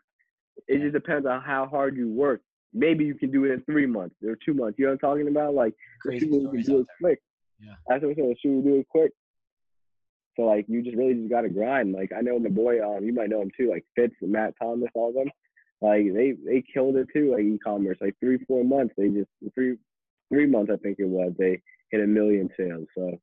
[0.67, 2.41] It just depends on how hard you work.
[2.73, 4.77] Maybe you can do it in three months or two months.
[4.77, 5.53] You know what I'm talking about?
[5.53, 7.19] Like Crazy who can do it quick.
[7.59, 7.73] Yeah.
[7.87, 8.27] That's what I'm saying.
[8.27, 9.11] There's people do it quick.
[10.35, 11.91] So like you just really just gotta grind.
[11.91, 14.53] Like I know my boy, um, you might know him too, like Fitz and Matt
[14.61, 15.29] Thomas, all of them.
[15.81, 17.97] Like they they killed it too, like e-commerce.
[17.99, 19.77] Like three four months, they just three
[20.31, 21.33] three months I think it was.
[21.37, 21.61] They
[21.91, 22.87] hit a million sales.
[22.95, 23.19] So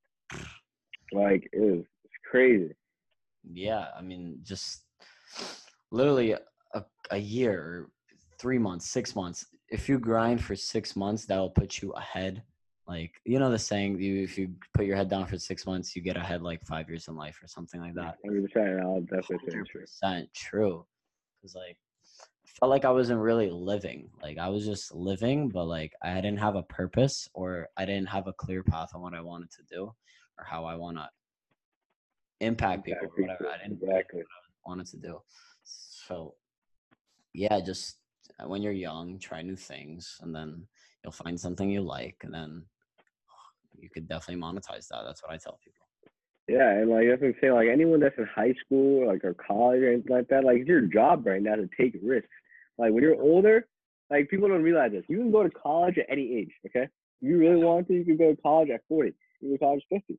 [1.13, 2.75] like it was it's crazy.
[3.53, 4.83] Yeah, I mean, just
[5.91, 7.91] literally a, a year, or
[8.39, 9.47] three months, six months.
[9.69, 12.43] If you grind for six months, that'll put you ahead.
[12.87, 15.97] Like you know the saying, you if you put your head down for six months,
[15.97, 18.17] you get ahead like five years in life or something like that.
[18.25, 18.81] Hundred percent.
[18.81, 19.81] I'll definitely say true.
[19.81, 20.87] percent true.
[21.43, 21.77] Cause like
[22.47, 24.09] I felt like I wasn't really living.
[24.23, 28.09] Like I was just living, but like I didn't have a purpose or I didn't
[28.09, 29.93] have a clear path on what I wanted to do
[30.39, 31.11] or how I wanna
[32.41, 33.49] impact people or whatever.
[33.49, 34.21] I didn't Exactly.
[34.21, 35.21] what I wanted to do.
[35.65, 36.35] So
[37.33, 37.99] yeah, just
[38.41, 40.67] uh, when you're young, try new things and then
[41.03, 42.65] you'll find something you like and then
[43.79, 45.03] you could definitely monetize that.
[45.05, 45.87] That's what I tell people.
[46.49, 47.55] Yeah, and like that's what I'm saying.
[47.55, 50.69] Like anyone that's in high school, like or college or anything like that, like it's
[50.69, 52.29] your job right now to take risks.
[52.79, 53.67] Like when you're older,
[54.11, 55.05] like people don't realize this.
[55.09, 56.53] You can go to college at any age.
[56.67, 59.13] Okay, if you really want to, you can go to college at 40.
[59.41, 60.19] You can go to college at 50.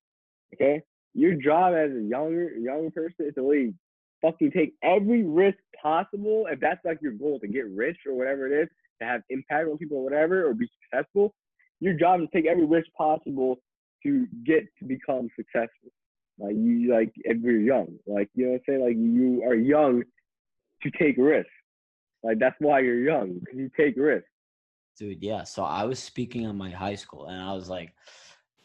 [0.55, 0.83] Okay,
[1.17, 3.73] your job as a younger young person is to really
[4.21, 6.45] fucking take every risk possible.
[6.47, 8.69] If that's like your goal to get rich or whatever it is,
[9.01, 11.33] to have impact on people or whatever, or be successful,
[11.79, 13.57] your job is to take every risk possible
[14.03, 15.89] to get to become successful.
[16.37, 18.83] Like you, like if you're young, like you know what I'm saying.
[18.83, 20.03] Like you are young
[20.83, 21.49] to take risks.
[22.21, 24.29] Like that's why you're young because you take risks.
[24.99, 25.43] Dude, yeah.
[25.43, 27.93] So I was speaking on my high school and I was like,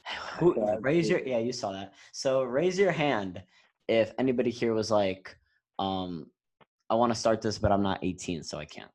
[0.38, 1.94] who, raise your, yeah, you saw that.
[2.12, 3.42] So raise your hand
[3.88, 5.36] if anybody here was like,
[5.78, 6.26] um,
[6.88, 8.90] I want to start this, but I'm not 18, so I can't.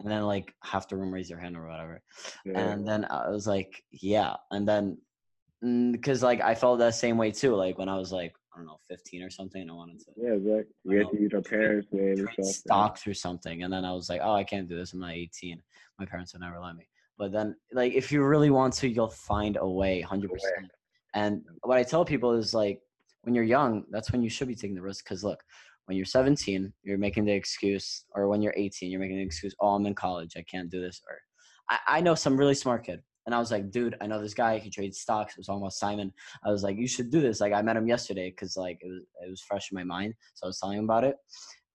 [0.00, 2.02] And then like half the room raise your hand or whatever.
[2.44, 2.58] Yeah.
[2.58, 4.34] And then I was like, yeah.
[4.50, 4.98] And then
[5.92, 7.54] because like I felt that same way too.
[7.54, 10.32] Like when I was like I don't know 15 or something, I wanted to yeah,
[10.32, 10.74] exactly.
[10.84, 12.46] You have to use our parents' name and trade stuff.
[12.46, 13.62] stocks or something.
[13.62, 14.92] And then I was like, oh, I can't do this.
[14.92, 15.62] I'm not 18.
[15.98, 16.86] My parents would never let me.
[17.18, 20.28] But then, like, if you really want to, you'll find a way, 100%.
[21.14, 22.80] And what I tell people is like,
[23.22, 25.04] when you're young, that's when you should be taking the risk.
[25.04, 25.40] Because look,
[25.86, 29.54] when you're 17, you're making the excuse, or when you're 18, you're making the excuse,
[29.60, 31.00] oh, I'm in college, I can't do this.
[31.08, 31.18] Or
[31.70, 33.00] I, I know some really smart kid.
[33.26, 34.58] And I was like, dude, I know this guy.
[34.58, 35.34] He trades stocks.
[35.34, 36.12] It was almost Simon.
[36.44, 37.40] I was like, you should do this.
[37.40, 40.14] Like, I met him yesterday because like it was it was fresh in my mind.
[40.34, 41.16] So I was telling him about it,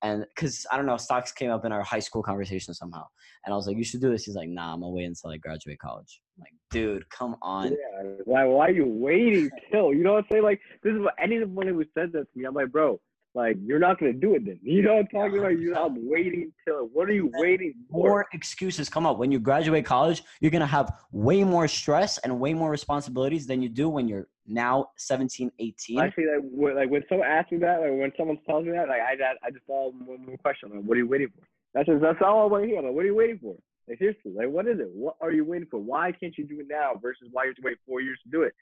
[0.04, 3.06] and because I don't know, stocks came up in our high school conversation somehow.
[3.46, 4.26] And I was like, you should do this.
[4.26, 6.22] He's like, nah, I'm gonna wait until I graduate college.
[6.38, 7.72] I'm like, dude, come on.
[7.72, 8.46] Yeah, why?
[8.46, 9.94] Why are you waiting till?
[9.94, 10.44] You know what I'm saying?
[10.44, 12.46] Like this is what anyone who says that to me.
[12.46, 13.00] I'm like, bro,
[13.38, 14.60] like you're not gonna do it then.
[14.64, 15.60] You know what I'm talking about?
[15.60, 16.90] You know, I'm waiting till.
[16.92, 18.10] What are you waiting for?
[18.10, 20.24] More excuses come up when you graduate college.
[20.42, 24.28] You're gonna have way more stress and way more responsibilities than you do when you're
[24.48, 26.00] now 17, 18.
[26.00, 28.72] I see that when, like when someone asks me that, like when someone tells me
[28.72, 30.72] that, like I I, I just follow one more question.
[30.74, 31.46] Like, what are you waiting for?
[31.76, 32.82] That's just, that's all I want to hear.
[32.82, 33.56] Like, what are you waiting for?
[33.88, 34.90] Like seriously, like what is it?
[34.94, 35.80] What are you waiting for?
[35.80, 38.30] Why can't you do it now versus why you have to wait four years to
[38.32, 38.54] do it?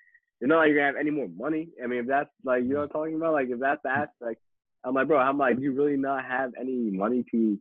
[0.41, 1.69] You're not like you're gonna have any more money.
[1.81, 3.89] I mean, if that's like you know what I'm talking about, like if that's the
[3.89, 4.41] aspect,
[4.85, 7.57] I'm like, bro, I'm like, do you really not have any money to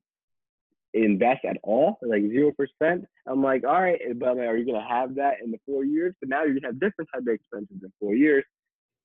[0.92, 1.98] invest at all?
[2.02, 3.04] Like zero percent.
[3.26, 5.58] I'm like, all right, eh, but I'm like, are you gonna have that in the
[5.66, 6.14] four years?
[6.20, 8.44] But now you're gonna have different type of expenses in four years.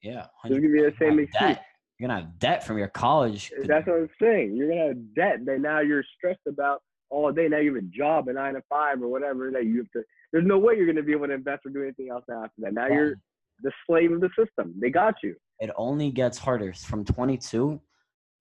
[0.01, 1.49] yeah, It's gonna be the same Have excuse.
[1.55, 1.65] debt.
[1.97, 3.51] You're gonna have debt from your college.
[3.58, 4.55] Eh, that's what I'm saying.
[4.55, 7.47] You're gonna have debt that now you're stressed about all day.
[7.47, 10.03] Now you have a job, a nine to five or whatever that you have to.
[10.32, 12.73] There's no way you're gonna be able to invest or do anything else after that.
[12.73, 13.15] Now you're
[13.62, 14.73] the slave of the system.
[14.79, 15.36] They got you.
[15.60, 17.82] it only gets harder from 22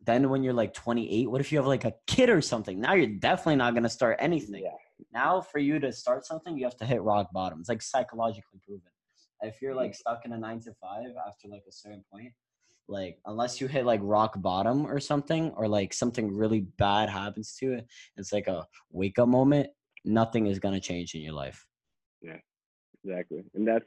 [0.05, 2.95] then when you're like 28 what if you have like a kid or something now
[2.95, 4.71] you're definitely not going to start anything Yeah.
[5.13, 8.61] now for you to start something you have to hit rock bottom it's like psychologically
[8.65, 8.83] proven
[9.43, 9.79] if you're Mm-hmm.
[9.81, 12.33] like stuck in a nine to five after like a certain point
[12.89, 17.55] like unless you hit like rock bottom or something or like something really bad happens
[17.57, 19.69] to it it's like a wake up moment
[20.05, 21.67] nothing is going to change in your life
[22.23, 22.37] Yeah.
[23.05, 23.45] Exactly.
[23.55, 23.85] And that's,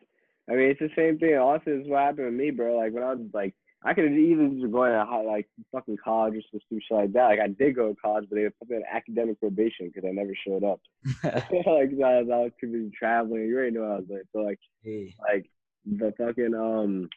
[0.50, 1.38] I mean, it's the same thing.
[1.38, 2.78] Also, is what happened with me, bro.
[2.78, 5.98] Like when I was like, I could have even just going to high, like fucking
[6.04, 7.26] college or some stupid shit like that.
[7.26, 10.12] Like I did go to college, but they put me on academic probation because I
[10.12, 10.80] never showed up.
[11.24, 13.46] like I was, I was too busy traveling.
[13.46, 15.50] You already know what I was like, So like, Hey, like
[15.86, 17.10] the fucking um,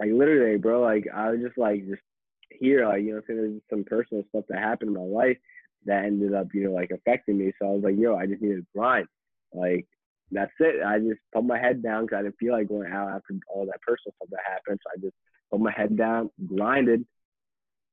[0.00, 0.80] like literally, bro.
[0.80, 2.02] Like I was just like just
[2.50, 5.38] here, like you know, I'm saying there's some personal stuff that happened in my life
[5.86, 7.52] that ended up, you know, like affecting me.
[7.58, 9.06] So I was like, yo, I just need to grind.
[9.54, 9.86] Like
[10.30, 10.82] that's it.
[10.84, 13.64] I just put my head down because I didn't feel like going out after all
[13.66, 14.80] that personal stuff that happened.
[14.82, 15.16] So I just
[15.50, 17.04] put my head down, grinded.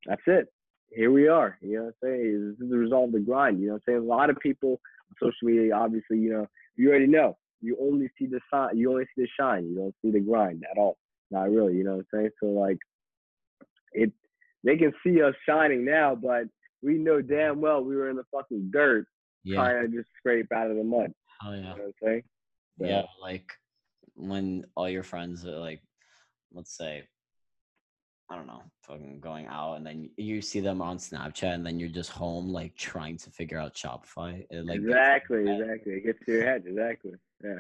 [0.06, 0.48] That's it.
[0.90, 1.58] Here we are.
[1.62, 2.56] You know what I'm saying?
[2.60, 3.60] This is the result of the grind.
[3.60, 4.00] You know what I'm saying?
[4.00, 7.38] A lot of people on social media, obviously, you know, you already know.
[7.62, 8.78] You only see the sign.
[8.78, 9.66] You only see the shine.
[9.66, 10.98] You don't see the grind at all.
[11.32, 11.76] Not really.
[11.76, 12.30] You know what I'm saying?
[12.42, 12.78] So like,
[13.94, 14.12] it.
[14.64, 16.46] They can see us shining now, but
[16.82, 19.06] we know damn well we were in the fucking dirt
[19.44, 21.12] yeah trying to just scrape out of the mud.
[21.44, 22.24] oh yeah You know what I'm saying?
[22.80, 23.52] So, yeah like
[24.16, 25.82] when all your friends are like
[26.54, 27.04] let's say
[28.30, 31.80] i don't know fucking going out and then you see them on snapchat and then
[31.80, 35.94] you're just home like trying to figure out shopify it like exactly, exactly.
[35.94, 36.64] It gets to your head.
[36.66, 37.12] Exactly.
[37.44, 37.60] Yeah.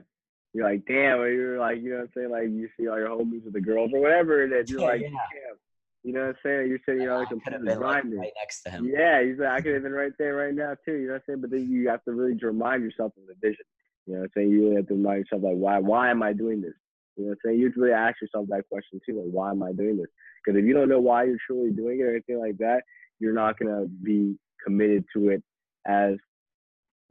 [0.53, 2.31] You're like, damn, or you're like, you know what I'm saying?
[2.31, 4.69] Like, you see all your homies with the girls or whatever it is.
[4.69, 5.07] You're Yeah, like, yeah.
[5.09, 5.57] damn.
[6.03, 6.69] You know what I'm saying?
[6.69, 8.85] You're sitting, you oh, know, I like could have been like, right next to him
[8.85, 10.93] Yeah, he's like, I could have been right there right now too.
[10.93, 11.41] You know what I'm saying?
[11.41, 13.65] But then you have to really remind yourself of the vision.
[14.05, 14.51] You know what I'm saying?
[14.51, 16.75] You really have to remind yourself like, why why am I doing this?
[17.15, 17.59] You know what I'm saying?
[17.59, 20.07] You have to really ask yourself that question too, like why am I doing this?
[20.43, 22.83] Because if you don't know why you're truly doing it or anything like that,
[23.19, 25.43] you're not gonna be committed to it
[25.87, 26.15] as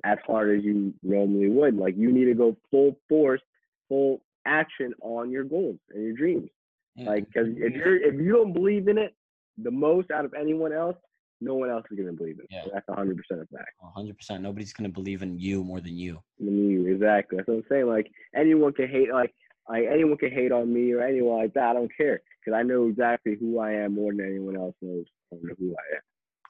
[0.05, 1.77] as hard as you normally would.
[1.77, 3.41] Like you need to go full force,
[3.89, 6.51] full action on your goals and your dreams.
[6.97, 7.09] Yeah.
[7.09, 9.15] Like, because if you're if you don't believe in it
[9.59, 10.97] the most out of anyone else,
[11.41, 12.47] no one else is gonna believe it.
[12.51, 12.65] Yeah.
[12.73, 13.71] That's hundred percent a fact.
[13.97, 17.37] 100% nobody's gonna believe in you more than you mean, you exactly.
[17.39, 17.87] That's what I'm saying.
[17.87, 19.35] Like anyone can hate, like
[19.69, 21.71] like anyone can hate on me or anyone like that.
[21.71, 25.07] I don't care because I know exactly who I am more than anyone else knows
[25.31, 26.03] who I am.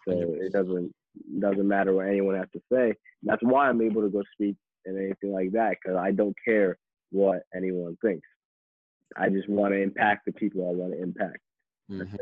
[0.07, 0.93] So it doesn't
[1.39, 2.95] doesn't matter what anyone has to say.
[3.23, 6.77] That's why I'm able to go speak and anything like that because I don't care
[7.11, 8.27] what anyone thinks.
[9.17, 11.39] I just want to impact the people I want to impact.
[11.91, 12.19] Mhm.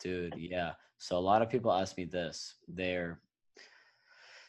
[0.00, 0.72] Dude, yeah.
[0.98, 2.56] So a lot of people ask me this.
[2.66, 3.20] They're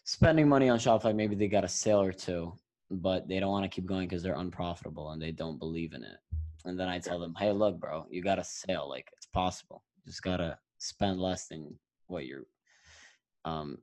[0.06, 1.13] spending money on Shopify.
[1.13, 2.54] Maybe they got a sale or two,
[2.89, 6.04] but they don't want to keep going because they're unprofitable and they don't believe in
[6.04, 6.17] it.
[6.65, 8.88] And then I tell them, hey, look, bro, you got a sale.
[8.89, 9.84] Like it's possible.
[9.95, 12.43] You just gotta spend less than what you're
[13.45, 13.78] um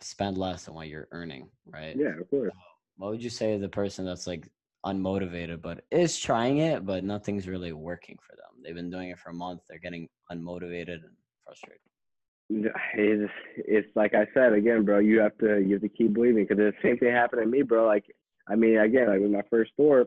[0.00, 1.96] spend less than what you're earning, right?
[1.96, 2.52] Yeah, of course.
[2.96, 4.50] What would you say to the person that's like
[4.84, 8.62] unmotivated but is trying it but nothing's really working for them?
[8.62, 11.80] They've been doing it for a month, they're getting unmotivated and frustrated.
[12.50, 14.98] It's, it's like I said again, bro.
[14.98, 17.62] You have to you have to keep believing because the same thing happened to me,
[17.62, 17.86] bro.
[17.86, 18.04] Like
[18.48, 20.06] I mean, again, like with my first store,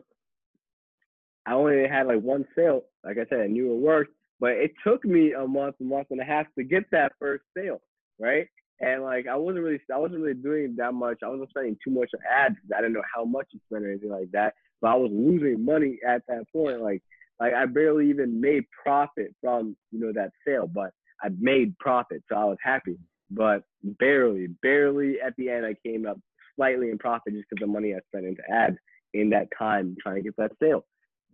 [1.46, 2.84] I only had like one sale.
[3.04, 6.08] Like I said, I knew it worked, but it took me a month, a month
[6.10, 7.80] and a half to get that first sale,
[8.20, 8.46] right?
[8.80, 11.18] And like I wasn't really, I wasn't really doing that much.
[11.24, 12.56] I wasn't spending too much on ads.
[12.74, 14.54] I didn't know how much to spend or anything like that.
[14.80, 16.80] But I was losing money at that point.
[16.80, 17.02] Like,
[17.40, 22.22] like I barely even made profit from you know that sale, but I made profit,
[22.28, 22.96] so I was happy.
[23.30, 26.18] But barely, barely at the end, I came up
[26.56, 28.76] slightly in profit just because the money I spent into ads
[29.14, 30.84] in that time trying to get that sale.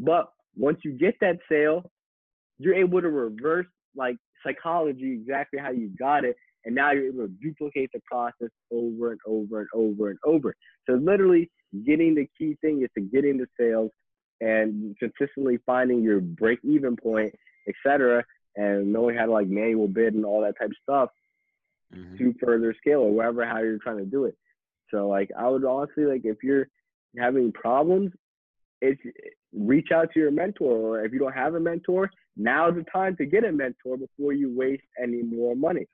[0.00, 1.90] But once you get that sale,
[2.58, 3.66] you're able to reverse
[3.96, 6.36] like psychology exactly how you got it.
[6.64, 10.54] And now you're able to duplicate the process over and over and over and over.
[10.88, 11.50] So literally
[11.86, 13.90] getting the key thing is to getting the sales
[14.40, 17.34] and consistently finding your break even point,
[17.68, 18.24] etc
[18.56, 21.08] and knowing how to like manual bid and all that type of stuff
[21.94, 22.16] mm-hmm.
[22.16, 24.36] to further scale or whatever how you're trying to do it.
[24.90, 26.68] So like I would honestly like if you're
[27.18, 28.12] having problems,
[28.80, 29.00] it's
[29.52, 33.16] reach out to your mentor or if you don't have a mentor, now's the time
[33.16, 35.86] to get a mentor before you waste any more money.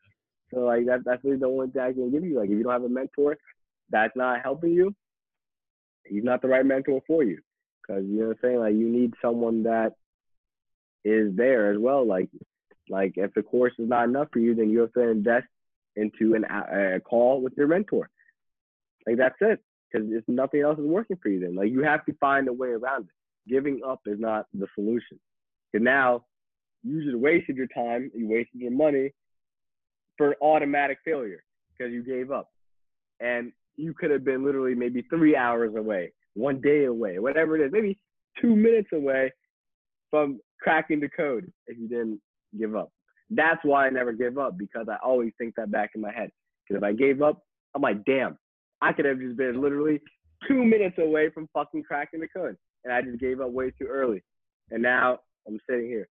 [0.52, 2.38] So like that, that's really the only thing I can give you.
[2.38, 3.36] Like if you don't have a mentor
[3.90, 4.94] that's not helping you,
[6.04, 7.38] he's not the right mentor for you.
[7.86, 8.58] Cause you know what I'm saying?
[8.58, 9.94] Like you need someone that
[11.04, 12.06] is there as well.
[12.06, 12.28] Like
[12.90, 15.46] like if the course is not enough for you, then you have to invest
[15.96, 18.10] into an, a call with your mentor.
[19.06, 22.04] Like that's it, because if nothing else is working for you, then like you have
[22.06, 23.50] to find a way around it.
[23.50, 25.18] Giving up is not the solution.
[25.72, 26.24] Because now
[26.82, 29.12] you just wasted your time, you wasted your money
[30.16, 32.48] for an automatic failure because you gave up,
[33.20, 37.64] and you could have been literally maybe three hours away, one day away, whatever it
[37.64, 37.98] is, maybe
[38.40, 39.32] two minutes away
[40.10, 42.20] from cracking the code if you didn't
[42.58, 42.90] give up.
[43.30, 46.30] That's why I never give up because I always think that back in my head.
[46.66, 47.42] Because if I gave up,
[47.74, 48.36] I'm like, damn,
[48.80, 50.00] I could have just been literally
[50.48, 52.56] two minutes away from fucking cracking the code.
[52.84, 54.22] And I just gave up way too early.
[54.70, 56.08] And now I'm sitting here.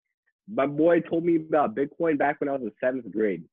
[0.50, 3.44] My boy told me about Bitcoin back when I was in seventh grade.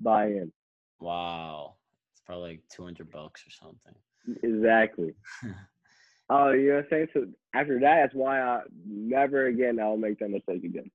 [0.00, 0.52] Buy in.
[1.00, 1.74] Wow.
[2.12, 3.94] It's probably like 200 bucks or something.
[4.42, 5.14] Exactly.
[6.30, 7.06] Oh, uh, you know what I'm saying?
[7.12, 10.90] So after that, that's why I never again I'll make that mistake again.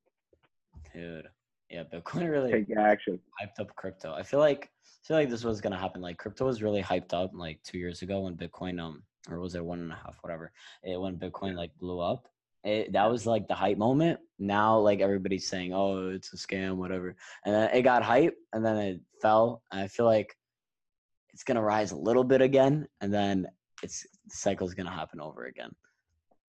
[0.93, 1.27] Dude.
[1.69, 3.19] Yeah, Bitcoin really take action.
[3.41, 4.13] Hyped up crypto.
[4.13, 6.01] I feel like I feel like this was gonna happen.
[6.01, 9.55] Like crypto was really hyped up like two years ago when Bitcoin um or was
[9.55, 10.51] it one and a half whatever
[10.83, 12.27] it when Bitcoin like blew up.
[12.63, 14.19] It, that was like the hype moment.
[14.37, 18.65] Now like everybody's saying, oh, it's a scam, whatever, and then it got hype and
[18.65, 19.61] then it fell.
[19.71, 20.35] And I feel like
[21.29, 23.47] it's gonna rise a little bit again, and then
[23.81, 25.71] it's the cycle's gonna happen over again.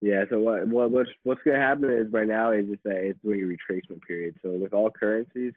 [0.00, 0.24] Yeah.
[0.30, 3.42] So what what what's what's gonna happen is right now is just that it's doing
[3.42, 4.36] a retracement period.
[4.42, 5.52] So with all currencies,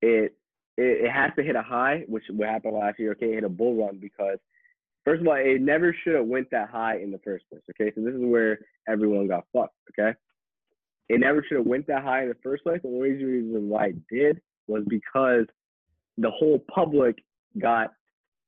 [0.00, 0.36] it
[0.76, 3.12] it, it has to hit a high, which what happened last year.
[3.12, 4.38] Okay, hit a bull run because
[5.04, 7.62] first of all, it never should have went that high in the first place.
[7.70, 9.74] Okay, so this is where everyone got fucked.
[9.90, 10.16] Okay,
[11.08, 12.80] it never should have went that high in the first place.
[12.82, 15.46] The only reason why it did was because
[16.18, 17.22] the whole public
[17.58, 17.92] got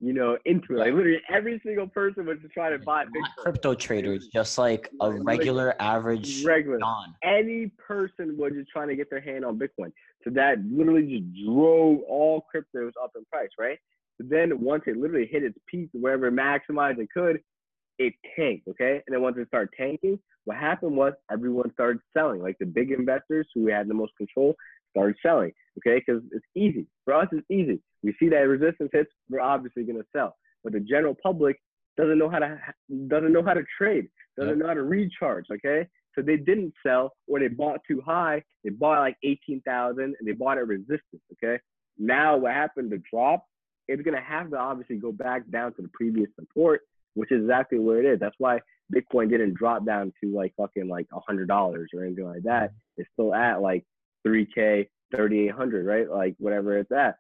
[0.04, 0.78] you know, into it.
[0.78, 3.22] Like literally every single person was just trying to buy Bitcoin.
[3.38, 6.78] crypto traders, just like a regular like, average regular.
[6.78, 7.14] Don.
[7.22, 9.92] Any person was just trying to get their hand on Bitcoin.
[10.22, 13.78] So that literally just drove all cryptos up in price, right?
[14.18, 17.40] But then once it literally hit its peak, wherever it maximized it could,
[17.98, 19.02] it tanked, okay?
[19.06, 22.42] And then once it started tanking, what happened was everyone started selling.
[22.42, 24.54] Like the big investors who had the most control
[24.94, 26.02] started selling, okay?
[26.04, 26.86] Because it's easy.
[27.04, 27.80] For us, it's easy.
[28.02, 30.36] We see that resistance hits, we're obviously going to sell.
[30.62, 31.56] But the general public
[31.96, 32.58] doesn't know how to
[33.08, 35.86] doesn't know how to trade, doesn't know how to recharge, okay?
[36.14, 38.42] So they didn't sell or they bought too high.
[38.62, 41.60] They bought like 18,000 and they bought at resistance, okay?
[41.98, 43.44] Now what happened, the drop,
[43.88, 46.82] it's going to have to obviously go back down to the previous support,
[47.14, 48.20] which is exactly where it is.
[48.20, 48.60] That's why
[48.94, 52.70] Bitcoin didn't drop down to like fucking like a $100 or anything like that.
[52.70, 53.02] Mm-hmm.
[53.02, 53.84] It's still at like
[54.26, 56.10] 3K, 3,800, right?
[56.10, 57.16] Like whatever it's at.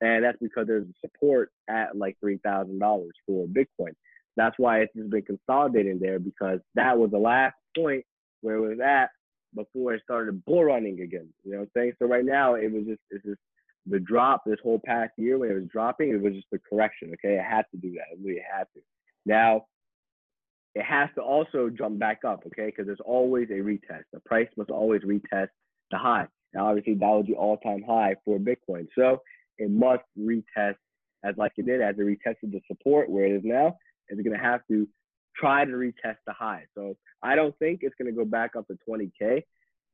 [0.00, 3.92] And that's because there's support at like $3,000 for Bitcoin.
[4.36, 8.04] That's why it's just been consolidating there because that was the last point
[8.40, 9.10] where it was at
[9.54, 11.28] before it started bull running again.
[11.44, 11.92] You know what I'm saying?
[11.98, 13.40] So right now it was just it's just
[13.86, 17.12] the drop this whole past year when it was dropping, it was just a correction.
[17.14, 18.12] Okay, it had to do that.
[18.12, 18.80] It really had to.
[19.26, 19.66] Now
[20.74, 22.42] it has to also jump back up.
[22.46, 24.04] Okay, because there's always a retest.
[24.12, 25.48] The price must always retest
[25.92, 26.26] the high.
[26.52, 28.88] And obviously, that was the all-time high for Bitcoin.
[28.98, 29.22] So
[29.58, 30.76] it must retest
[31.24, 33.76] as like it did, as it retested the support where it is now.
[34.08, 34.88] It's going to have to
[35.36, 36.64] try to retest the high.
[36.74, 39.42] So I don't think it's going to go back up to 20k,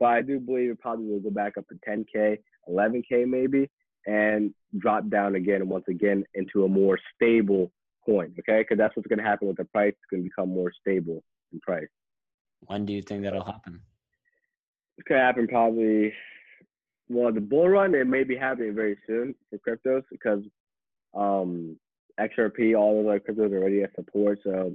[0.00, 2.38] but I do believe it probably will go back up to 10k,
[2.68, 3.70] 11k maybe,
[4.06, 7.70] and drop down again once again into a more stable
[8.04, 8.34] coin.
[8.38, 9.90] Okay, because that's what's going to happen with the price.
[9.90, 11.22] It's going to become more stable
[11.52, 11.86] in price.
[12.60, 13.82] When do you think that'll happen?
[15.06, 16.12] To happen probably.
[17.08, 20.42] Well, the bull run it may be happening very soon for cryptos because
[21.14, 21.78] um,
[22.20, 24.40] XRP, all of our cryptos are already at support.
[24.44, 24.74] So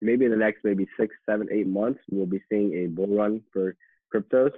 [0.00, 3.42] maybe in the next maybe six, seven, eight months, we'll be seeing a bull run
[3.52, 3.76] for
[4.14, 4.52] cryptos,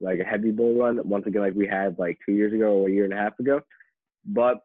[0.00, 2.88] like a heavy bull run once again, like we had like two years ago or
[2.88, 3.60] a year and a half ago.
[4.24, 4.62] But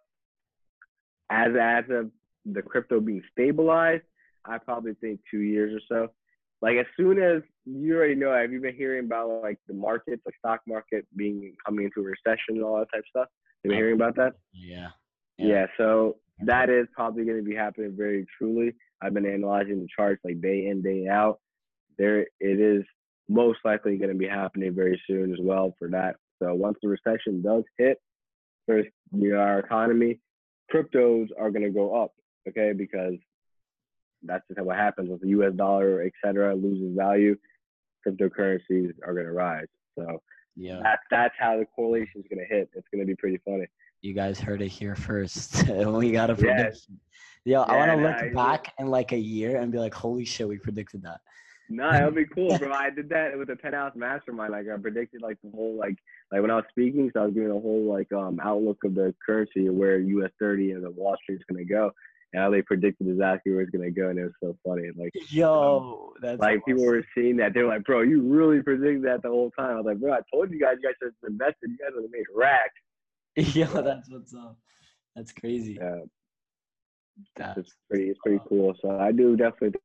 [1.29, 2.11] as as of
[2.45, 4.03] the crypto being stabilized,
[4.45, 6.11] I probably think two years or so.
[6.61, 10.21] Like as soon as you already know, have you been hearing about like the markets,
[10.25, 13.27] like stock market being coming into a recession and all that type of stuff?
[13.27, 14.33] Have you been hearing about that?
[14.53, 14.89] Yeah.
[15.37, 15.47] Yeah.
[15.47, 18.73] yeah so that is probably going to be happening very truly.
[19.01, 21.39] I've been analyzing the charts like day in, day out.
[21.97, 22.83] There, it is
[23.29, 26.15] most likely going to be happening very soon as well for that.
[26.41, 27.97] So once the recession does hit
[28.65, 30.19] for you know, our economy,
[30.73, 32.11] cryptos are going to go up,
[32.47, 32.73] okay?
[32.73, 33.15] Because
[34.23, 35.53] that's just what happens with the U.S.
[35.53, 37.35] dollar, et cetera, loses value.
[38.05, 39.67] Cryptocurrencies are going to rise.
[39.97, 40.21] So
[40.55, 42.69] yeah, that, that's how the correlation is going to hit.
[42.75, 43.67] It's going to be pretty funny.
[44.01, 45.67] You guys heard it here first.
[45.69, 46.99] we got a prediction.
[47.45, 50.47] Yeah, I want to look back in like a year and be like, "Holy shit,
[50.47, 51.21] we predicted that."
[51.69, 52.71] No, it'll be cool, bro.
[52.73, 54.51] I did that with the penthouse mastermind.
[54.51, 55.97] Like I predicted like the whole like
[56.31, 58.95] like when I was speaking, so I was giving a whole like um outlook of
[58.95, 61.91] the currency and where US thirty and the Wall Street's gonna go.
[62.33, 64.89] And how they predicted exactly where it's gonna go and it was so funny.
[64.97, 66.61] Like Yo, that's like awesome.
[66.65, 67.53] people were seeing that.
[67.53, 69.71] They were like, Bro, you really predicted that the whole time.
[69.71, 71.91] I was like, Bro, I told you guys you guys should have invested, you guys
[71.95, 72.73] would have made racks.
[73.55, 73.81] Yo, yeah.
[73.81, 74.57] that's what's up.
[75.15, 75.77] That's crazy.
[75.79, 75.99] Yeah.
[77.35, 78.75] That's it's pretty it's pretty cool.
[78.81, 79.79] So I do definitely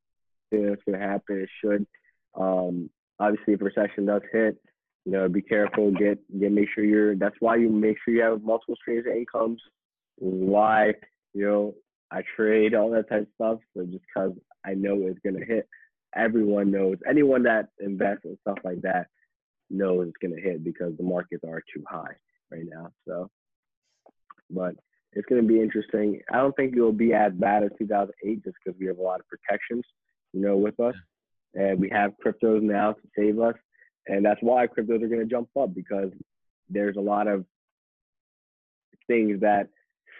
[0.50, 1.40] think that's gonna happen.
[1.40, 1.86] It should.
[2.34, 4.56] Um, obviously, if recession does hit,
[5.04, 5.90] you know, be careful.
[5.90, 7.16] Get get make sure you're.
[7.16, 9.60] That's why you make sure you have multiple streams of incomes.
[10.16, 10.94] Why
[11.34, 11.74] you know
[12.12, 13.58] I trade all that type of stuff.
[13.76, 14.32] So just because
[14.64, 15.66] I know it's gonna hit,
[16.14, 16.98] everyone knows.
[17.08, 19.06] Anyone that invests and stuff like that
[19.70, 22.14] knows it's gonna hit because the markets are too high
[22.50, 22.92] right now.
[23.06, 23.30] So,
[24.50, 24.74] but
[25.12, 26.20] it's going to be interesting.
[26.30, 29.20] I don't think it'll be as bad as 2008 just because we have a lot
[29.20, 29.84] of protections,
[30.32, 30.94] you know, with us.
[31.54, 33.54] And we have cryptos now to save us.
[34.06, 36.10] And that's why cryptos are going to jump up because
[36.70, 37.44] there's a lot of
[39.06, 39.68] things that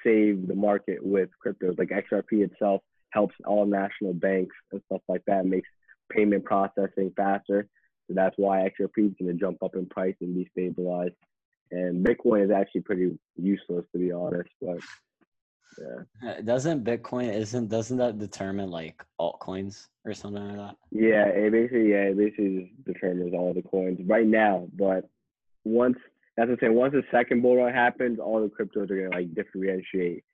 [0.05, 1.79] save the market with cryptos.
[1.79, 5.69] Like XRP itself helps all national banks and stuff like that, makes
[6.11, 7.69] payment processing faster.
[8.09, 11.15] So that's why XRP is going to jump up in price and be stabilized
[11.73, 14.51] and Bitcoin is actually pretty useless to be honest.
[14.61, 14.79] But
[15.81, 20.77] yeah, uh, doesn't Bitcoin isn't doesn't that determine like altcoins or something like that?
[20.91, 24.69] Yeah, it basically yeah, it basically just determines all the coins right now.
[24.75, 25.09] But
[25.65, 25.97] once
[26.37, 26.75] that's the thing.
[26.75, 30.25] Once the second bull run happens, all the cryptos are gonna like differentiate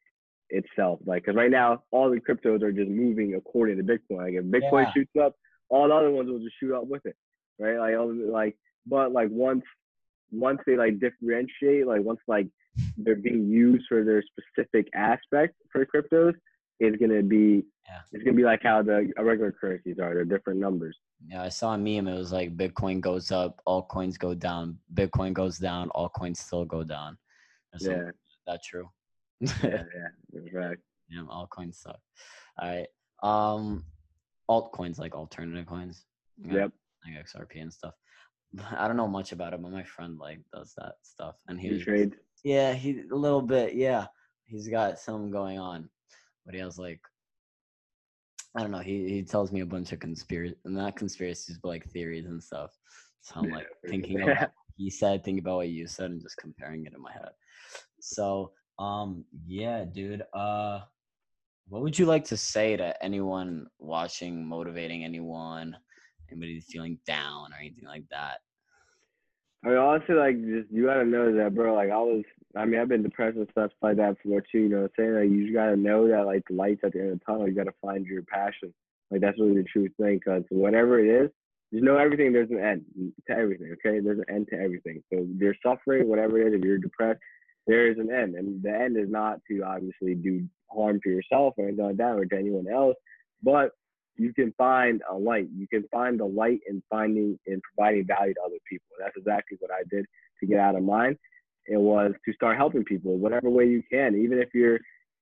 [0.51, 1.01] itself.
[1.05, 4.19] Like, cause right now all the cryptos are just moving according to Bitcoin.
[4.19, 4.93] Like, if Bitcoin yeah.
[4.93, 5.35] shoots up,
[5.69, 7.17] all the other ones will just shoot up with it,
[7.59, 7.79] right?
[7.79, 9.65] Like, all, like, but like once
[10.31, 12.49] once they like differentiate, like once like
[12.97, 16.35] they're being used for their specific aspect for cryptos,
[16.81, 18.01] it's gonna be yeah.
[18.13, 20.15] it's gonna be like how the uh, regular currencies are.
[20.15, 20.97] They're different numbers.
[21.27, 22.09] Yeah, I saw a meme.
[22.09, 24.79] It was like Bitcoin goes up, all coins go down.
[24.95, 27.19] Bitcoin goes down, all coins still go down.
[27.81, 28.11] Yeah,
[28.47, 28.89] that true.
[29.41, 30.79] yeah, yeah, that's right.
[31.09, 32.01] Yeah, all coins suck.
[32.59, 32.87] All right.
[33.23, 33.85] Um,
[34.49, 36.05] altcoins like alternative coins.
[36.45, 36.73] Yep.
[37.05, 37.95] Like XRP and stuff.
[38.77, 41.69] I don't know much about it, but my friend like does that stuff, and he,
[41.69, 42.17] he trades.
[42.45, 43.75] Yeah, he a little bit.
[43.75, 44.07] Yeah,
[44.45, 45.89] he's got some going on,
[46.47, 47.01] but he has like
[48.59, 48.79] I don't know.
[48.79, 52.77] He he tells me a bunch of conspiracy, not conspiracies, but like theories and stuff.
[53.21, 56.85] So I'm like thinking about he said, thinking about what you said, and just comparing
[56.85, 57.31] it in my head.
[58.01, 60.25] So um yeah, dude.
[60.35, 60.81] Uh,
[61.69, 65.77] what would you like to say to anyone watching, motivating anyone?
[66.31, 68.39] anybody feeling down or anything like that?
[69.65, 71.75] I mean, honestly, like, just you gotta know that, bro.
[71.75, 72.25] Like, I was,
[72.59, 74.59] I mean, I've been depressed and stuff like that before too.
[74.59, 75.15] You know what I'm saying?
[75.15, 77.49] Like, you just gotta know that, like, the lights at the end of the tunnel.
[77.49, 78.75] You gotta find your passion.
[79.11, 80.21] Like, that's really the true thing.
[80.25, 81.31] Cause whatever it is,
[81.73, 82.33] just know everything.
[82.33, 82.85] There's an end
[83.29, 83.75] to everything.
[83.75, 85.03] Okay, there's an end to everything.
[85.13, 86.59] So you're suffering, whatever it is.
[86.59, 87.21] If you're depressed,
[87.67, 91.55] there is an end, and the end is not to obviously do harm to yourself
[91.59, 92.97] or anything like that or to anyone else,
[93.43, 93.73] but
[94.17, 95.49] you can find a light.
[95.55, 98.87] You can find the light in finding and providing value to other people.
[98.99, 100.07] That's exactly what I did
[100.41, 101.17] to get out of mine.
[101.69, 104.17] It was to start helping people whatever way you can.
[104.17, 104.79] Even if you're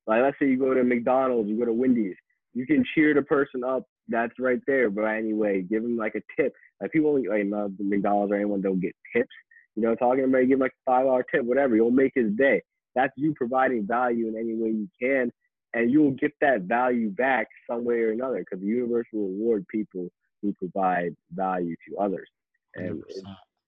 [0.06, 2.16] like, let's say you go to McDonald's, you go to Wendy's,
[2.54, 4.88] you can cheer the person up that's right there.
[4.88, 6.52] But anyway, give them like a tip.
[6.80, 9.34] Like people like not McDonald's or anyone don't get tips.
[9.74, 11.74] You know, talking about give them like a five dollar tip, whatever.
[11.74, 12.62] You'll make his day.
[12.94, 15.30] That's you providing value in any way you can
[15.76, 19.66] and you'll get that value back some way or another because the universe will reward
[19.68, 20.08] people
[20.40, 22.28] who provide value to others.
[22.74, 23.20] And it's,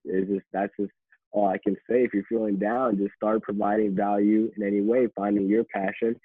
[0.05, 0.93] it's just that's just
[1.33, 2.03] all I can say.
[2.05, 6.17] If you're feeling down, just start providing value in any way, finding your passion,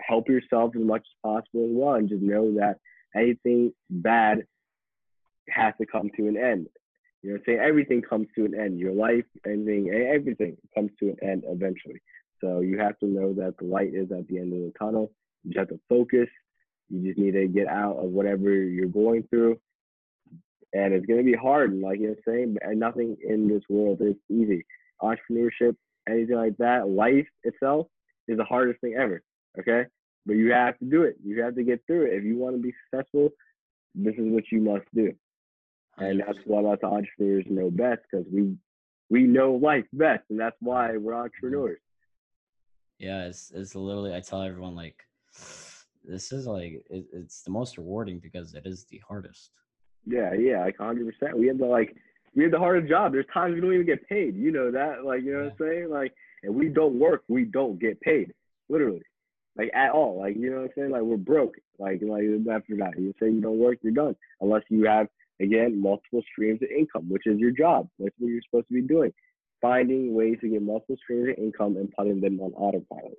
[0.00, 2.78] help yourself as much as possible as well, and just know that
[3.14, 4.44] anything bad
[5.48, 6.66] has to come to an end.
[7.22, 8.78] You know, saying everything comes to an end.
[8.78, 12.00] Your life, anything, everything comes to an end eventually.
[12.40, 15.12] So you have to know that the light is at the end of the tunnel.
[15.44, 16.28] You just have to focus.
[16.88, 19.60] You just need to get out of whatever you're going through.
[20.72, 24.16] And it's gonna be hard, And like you're saying, and nothing in this world is
[24.28, 24.64] easy.
[25.02, 25.76] Entrepreneurship,
[26.08, 27.88] anything like that, life itself
[28.28, 29.22] is the hardest thing ever.
[29.58, 29.86] Okay?
[30.26, 31.16] But you have to do it.
[31.24, 32.14] You have to get through it.
[32.14, 33.30] If you want to be successful,
[33.94, 35.12] this is what you must do.
[35.98, 38.56] And that's what us entrepreneurs know best because we
[39.10, 41.80] we know life best, and that's why we're entrepreneurs.
[42.98, 44.96] Yeah, it's it's literally I tell everyone like
[46.04, 49.50] this is like it, it's the most rewarding because it is the hardest.
[50.06, 51.38] Yeah, yeah, like hundred percent.
[51.38, 51.94] We have the like
[52.34, 53.12] we have the hardest job.
[53.12, 54.36] There's times we don't even get paid.
[54.36, 55.44] You know that, like you know yeah.
[55.58, 55.90] what I'm saying?
[55.90, 58.32] Like, and we don't work, we don't get paid,
[58.68, 59.02] literally,
[59.56, 60.20] like at all.
[60.20, 60.90] Like you know what I'm saying?
[60.90, 61.56] Like we're broke.
[61.78, 64.16] Like like after that, you say you don't work, you're done.
[64.40, 65.08] Unless you have
[65.40, 67.88] again multiple streams of income, which is your job.
[67.98, 69.12] That's what you're supposed to be doing.
[69.60, 73.18] Finding ways to get multiple streams of income and putting them on autopilot.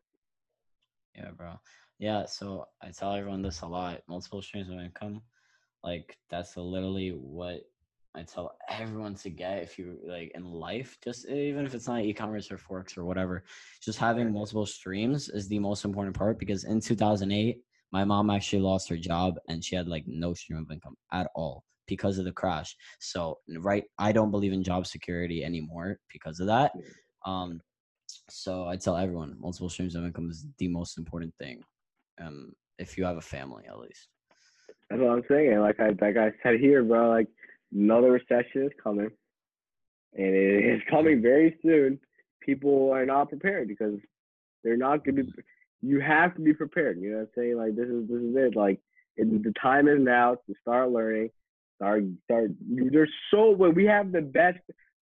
[1.15, 1.59] Yeah, bro.
[1.99, 4.01] Yeah, so I tell everyone this a lot.
[4.07, 5.21] Multiple streams of income,
[5.83, 7.61] like that's literally what
[8.13, 12.01] I tell everyone to get if you like in life, just even if it's not
[12.01, 13.45] e-commerce or forex or whatever,
[13.81, 17.61] just having multiple streams is the most important part because in 2008,
[17.91, 21.27] my mom actually lost her job and she had like no stream of income at
[21.35, 22.75] all because of the crash.
[22.99, 26.73] So right, I don't believe in job security anymore because of that.
[27.25, 27.61] Um,
[28.29, 31.63] so I tell everyone multiple streams of income is the most important thing
[32.19, 34.07] um, if you have a family at least.
[34.91, 35.57] That's what I'm saying.
[35.59, 37.09] Like I like I said here, bro.
[37.09, 37.27] Like
[37.73, 39.09] another recession is coming,
[40.13, 41.97] and it is coming very soon.
[42.41, 43.95] People are not prepared because
[44.63, 45.31] they're not going to be.
[45.81, 46.99] You have to be prepared.
[46.99, 47.57] You know what I'm saying?
[47.57, 48.55] Like this is this is it.
[48.57, 48.81] Like
[49.15, 51.29] it, the time is now to start learning.
[51.77, 52.51] Start start.
[52.67, 54.59] There's so we have the best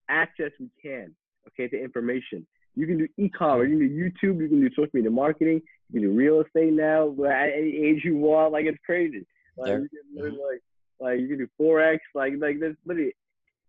[0.07, 1.15] access we can.
[1.47, 2.45] Okay, to information.
[2.75, 5.99] You can do e-commerce, you can do YouTube, you can do social media marketing, you
[5.99, 8.53] can do real estate now at any age you want.
[8.53, 9.25] Like it's crazy.
[9.57, 10.35] Like, you can, mm-hmm.
[10.35, 10.61] like,
[10.99, 11.99] like you can do forex.
[12.13, 13.13] Like like this literally,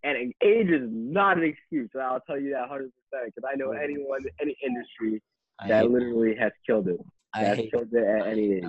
[0.02, 1.90] and age is not an excuse.
[2.00, 3.84] I'll tell you that hundred percent because I know mm-hmm.
[3.84, 5.22] anyone, any industry
[5.66, 6.42] that literally that.
[6.42, 7.00] has killed it.
[7.34, 8.64] I hate, killed it at any age.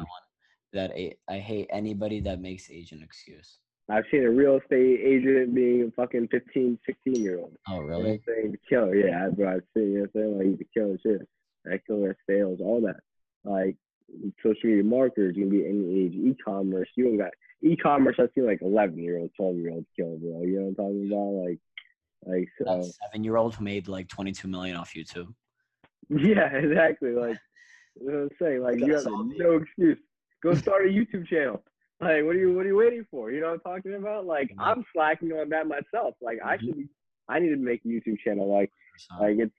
[0.73, 3.57] That, that I hate anybody that makes age an excuse.
[3.89, 7.57] I've seen a real estate agent being a fucking 15, 16 year old.
[7.67, 8.21] Oh, really?
[8.25, 8.55] You know?
[8.69, 9.55] Killer, yeah, bro.
[9.55, 10.37] I've seen, you know what I'm saying?
[10.37, 11.27] Like, he's a killer shit.
[11.65, 13.01] That killer sales, all that
[13.43, 13.75] like
[14.43, 16.13] social media marketers, you can be any age.
[16.13, 17.31] E-commerce, you don't got
[17.63, 18.15] e-commerce.
[18.19, 20.43] I see like eleven year old, twelve year old kill, bro.
[20.43, 21.45] You know what I'm talking about?
[21.45, 21.59] Like,
[22.25, 22.91] like so.
[23.03, 25.33] seven year old who made like twenty two million off YouTube.
[26.09, 27.11] Yeah, exactly.
[27.11, 27.37] Like,
[27.95, 28.61] you know what I'm saying?
[28.61, 29.97] Like, you have no excuse.
[30.43, 31.63] Go start a YouTube channel.
[32.01, 33.31] Like, what are you what are you waiting for?
[33.31, 34.25] You know what I'm talking about?
[34.25, 34.51] Like.
[34.59, 36.15] I'm slacking on that myself.
[36.21, 36.47] Like, mm-hmm.
[36.49, 36.89] I should.
[37.29, 38.51] I need to make a YouTube channel.
[38.51, 38.71] Like,
[39.21, 39.53] like it's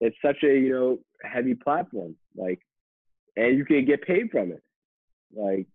[0.00, 2.16] it's such a you know heavy platform.
[2.36, 2.60] Like
[3.38, 4.62] and you can get paid from it.
[5.34, 5.66] Like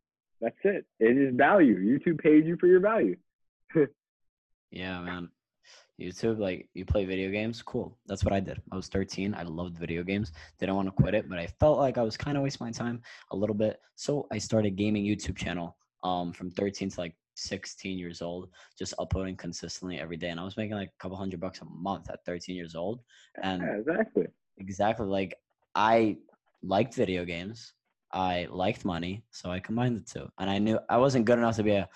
[0.41, 0.85] that's it.
[0.99, 1.77] It is value.
[1.79, 3.15] YouTube paid you for your value.
[4.71, 5.29] yeah, man.
[6.01, 7.97] YouTube, like you play video games, cool.
[8.07, 8.61] That's what I did.
[8.71, 9.35] I was 13.
[9.35, 10.31] I loved video games.
[10.59, 12.71] Didn't want to quit it, but I felt like I was kind of wasting my
[12.71, 13.01] time
[13.31, 13.79] a little bit.
[13.95, 18.93] So I started gaming YouTube channel um from 13 to like 16 years old, just
[18.99, 20.29] uploading consistently every day.
[20.29, 22.99] And I was making like a couple hundred bucks a month at 13 years old.
[23.41, 24.27] And yeah, exactly.
[24.57, 25.07] Exactly.
[25.07, 25.35] Like
[25.75, 26.17] I
[26.63, 27.73] liked video games.
[28.11, 30.27] I liked money, so I combined the two.
[30.39, 31.89] And I knew I wasn't good enough to be a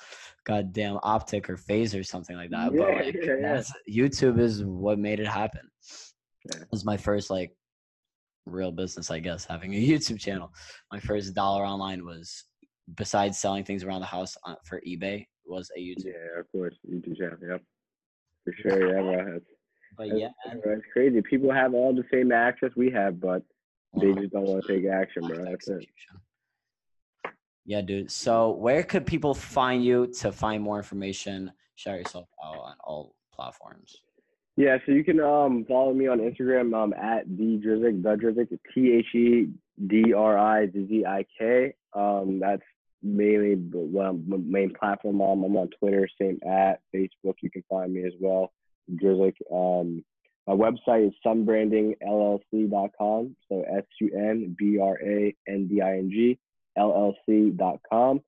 [0.45, 2.73] goddamn OpTic or FaZe or something like that.
[2.73, 3.61] Yeah, but like, yeah.
[3.87, 5.69] YouTube is what made it happen.
[6.45, 7.51] It was my first like
[8.45, 10.51] real business, I guess, having a YouTube channel.
[10.91, 12.45] My first dollar online was
[12.95, 16.05] besides selling things around the house uh, for eBay was a YouTube.
[16.05, 17.37] Yeah, of course, YouTube channel.
[17.47, 17.61] Yep,
[18.43, 18.95] for sure.
[18.95, 19.39] Yeah, bro.
[19.97, 21.21] But yeah, it's crazy.
[21.21, 23.41] People have all the same access we have, but
[23.95, 25.43] they just don't want to take action, bro.
[25.45, 25.87] That's it.
[27.65, 28.09] Yeah, dude.
[28.11, 31.51] So where could people find you to find more information?
[31.75, 34.01] Share yourself out on all platforms.
[34.55, 38.57] Yeah, so you can um follow me on Instagram um at the Drizzik, the Drizzik,
[38.73, 39.49] T H E
[39.85, 41.75] D R I Z Z I K.
[41.93, 42.63] Um, that's
[43.03, 45.21] mainly the well, main platform.
[45.21, 47.35] Um, I'm on Twitter, same at Facebook.
[47.41, 48.51] You can find me as well,
[48.91, 49.35] Drizzik.
[49.51, 50.03] Um,
[50.47, 53.35] my website is sunbrandingllc.com.
[53.49, 56.39] So S U N B R A N D I N G
[56.77, 58.21] LLC.com.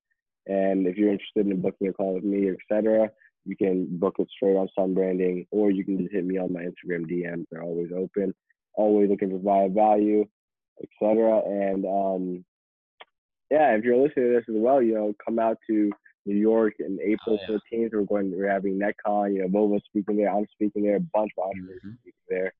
[0.46, 3.10] And if you're interested in booking a call with me, etc.,
[3.46, 6.60] you can book it straight on Sunbranding, or you can just hit me on my
[6.60, 7.46] Instagram DMs.
[7.50, 8.34] They're always open,
[8.74, 10.26] always looking to provide value,
[10.82, 11.40] etc.
[11.46, 12.44] And um,
[13.50, 15.90] yeah, if you're listening to this as well, you know, come out to
[16.26, 17.78] New York in April oh, yeah.
[17.78, 17.90] 14th.
[17.92, 18.36] We're going.
[18.36, 19.34] We're having NetCon.
[19.34, 20.30] You know, Vova speaking there.
[20.30, 20.96] I'm speaking there.
[20.96, 21.94] A bunch of entrepreneurs mm-hmm.
[22.00, 22.54] speaking there.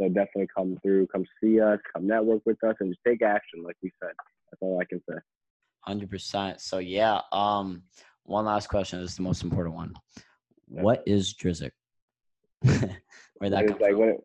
[0.00, 1.06] So definitely come through.
[1.08, 1.78] Come see us.
[1.92, 4.12] Come network with us, and just take action, like we said.
[4.50, 5.16] That's all I can say.
[5.80, 6.60] Hundred percent.
[6.60, 7.20] So yeah.
[7.32, 7.82] Um,
[8.24, 9.00] one last question.
[9.00, 9.94] This is the most important one.
[10.68, 11.72] What is Drizzik?
[12.62, 14.16] Where that comes like from?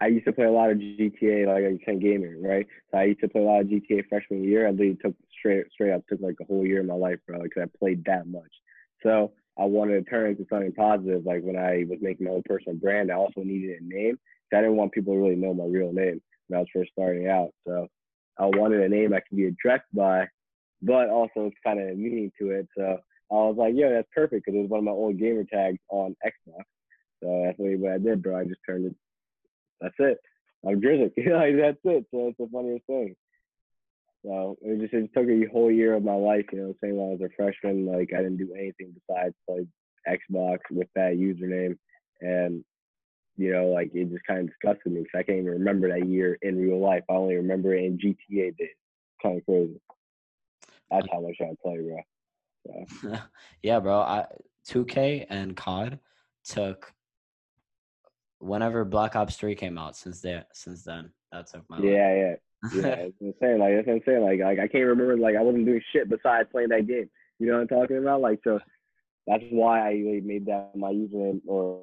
[0.00, 2.66] I used to play a lot of GTA, like I can gaming, right?
[2.90, 4.66] So I used to play a lot of GTA freshman year.
[4.66, 7.42] I literally took straight straight up took like a whole year of my life, bro,
[7.42, 8.50] because I played that much.
[9.02, 11.24] So I wanted to turn into something positive.
[11.24, 14.18] Like when I was making my own personal brand, I also needed a name.
[14.52, 17.28] I didn't want people to really know my real name when I was first starting
[17.28, 17.50] out.
[17.66, 17.88] So
[18.38, 20.28] I wanted a name I could be addressed by,
[20.82, 22.68] but also it's kind of meaning to it.
[22.76, 22.98] So
[23.30, 25.78] I was like, yeah, that's perfect because it was one of my old gamer tags
[25.88, 26.62] on Xbox.
[27.22, 28.38] So that's what I did, bro.
[28.38, 28.96] I just turned it.
[29.84, 30.18] That's it.
[30.66, 31.12] I'm Drizzik.
[31.16, 32.06] like that's it.
[32.10, 33.14] So it's the funniest thing.
[34.24, 37.08] So it just it took a whole year of my life, you know, saying when
[37.08, 39.66] I was a freshman, like I didn't do anything besides play
[40.08, 41.76] Xbox with that username,
[42.22, 42.64] and
[43.36, 46.08] you know, like it just kind of disgusted me because I can't even remember that
[46.08, 47.02] year in real life.
[47.10, 48.68] I only remember it in GTA days.
[49.22, 49.80] Kind of crazy.
[50.90, 52.86] That's how much I play, bro.
[53.02, 53.18] So.
[53.62, 54.00] yeah, bro.
[54.00, 54.26] I
[54.66, 55.98] 2K and COD
[56.44, 56.90] took
[58.44, 59.96] whenever Black Ops 3 came out.
[59.96, 61.78] Since there, since then, that took my.
[61.78, 62.38] Yeah, life.
[62.74, 62.80] yeah.
[62.80, 63.58] yeah, it's insane.
[63.58, 64.22] Like that's insane.
[64.22, 65.16] Like like I can't remember.
[65.16, 67.08] Like I wasn't doing shit besides playing that game.
[67.38, 68.20] You know what I'm talking about?
[68.20, 68.60] Like so,
[69.26, 71.82] that's why I really made that my username or,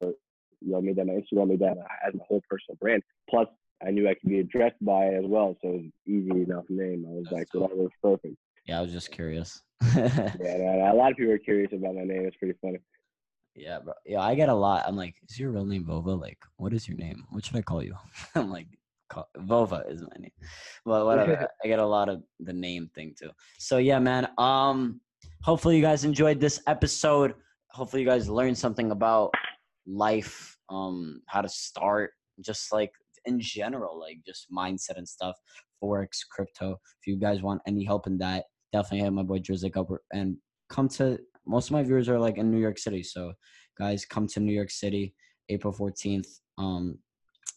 [0.00, 0.12] or
[0.60, 1.76] you know made that my Instagram, made that
[2.06, 3.02] as my whole personal brand.
[3.30, 3.48] Plus,
[3.86, 6.64] I knew I could be addressed by it as well, so it was easy enough
[6.68, 7.06] name.
[7.08, 8.36] I was that's like, that was perfect.
[8.66, 9.62] Yeah, I was just curious.
[9.94, 12.24] yeah, a lot of people are curious about my name.
[12.24, 12.78] It's pretty funny.
[13.54, 13.94] Yeah, bro.
[14.04, 14.84] Yeah, I get a lot.
[14.86, 16.20] I'm like, is your real name Vova?
[16.20, 17.24] Like, what is your name?
[17.30, 17.94] What should I call you?
[18.34, 18.66] I'm like,
[19.08, 20.32] call, Vova is my name.
[20.84, 21.48] But whatever.
[21.64, 23.30] I get a lot of the name thing too.
[23.58, 24.28] So yeah, man.
[24.38, 25.00] Um,
[25.42, 27.34] hopefully you guys enjoyed this episode.
[27.70, 29.32] Hopefully you guys learned something about
[29.86, 32.92] life, um, how to start, just like
[33.26, 35.36] in general, like just mindset and stuff,
[35.82, 36.72] forex, crypto.
[36.72, 40.36] If you guys want any help in that, definitely hit my boy Drizzik up and
[40.68, 41.18] come to.
[41.46, 43.32] Most of my viewers are like in New York City, so
[43.78, 45.14] guys, come to New York City,
[45.48, 46.28] April fourteenth.
[46.58, 46.98] Um,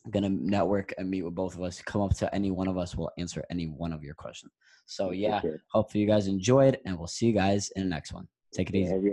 [0.09, 1.81] gonna network and meet with both of us.
[1.81, 4.51] Come up to any one of us, we'll answer any one of your questions.
[4.85, 8.27] So yeah, hopefully you guys enjoyed, and we'll see you guys in the next one.
[8.53, 9.11] Take it easy.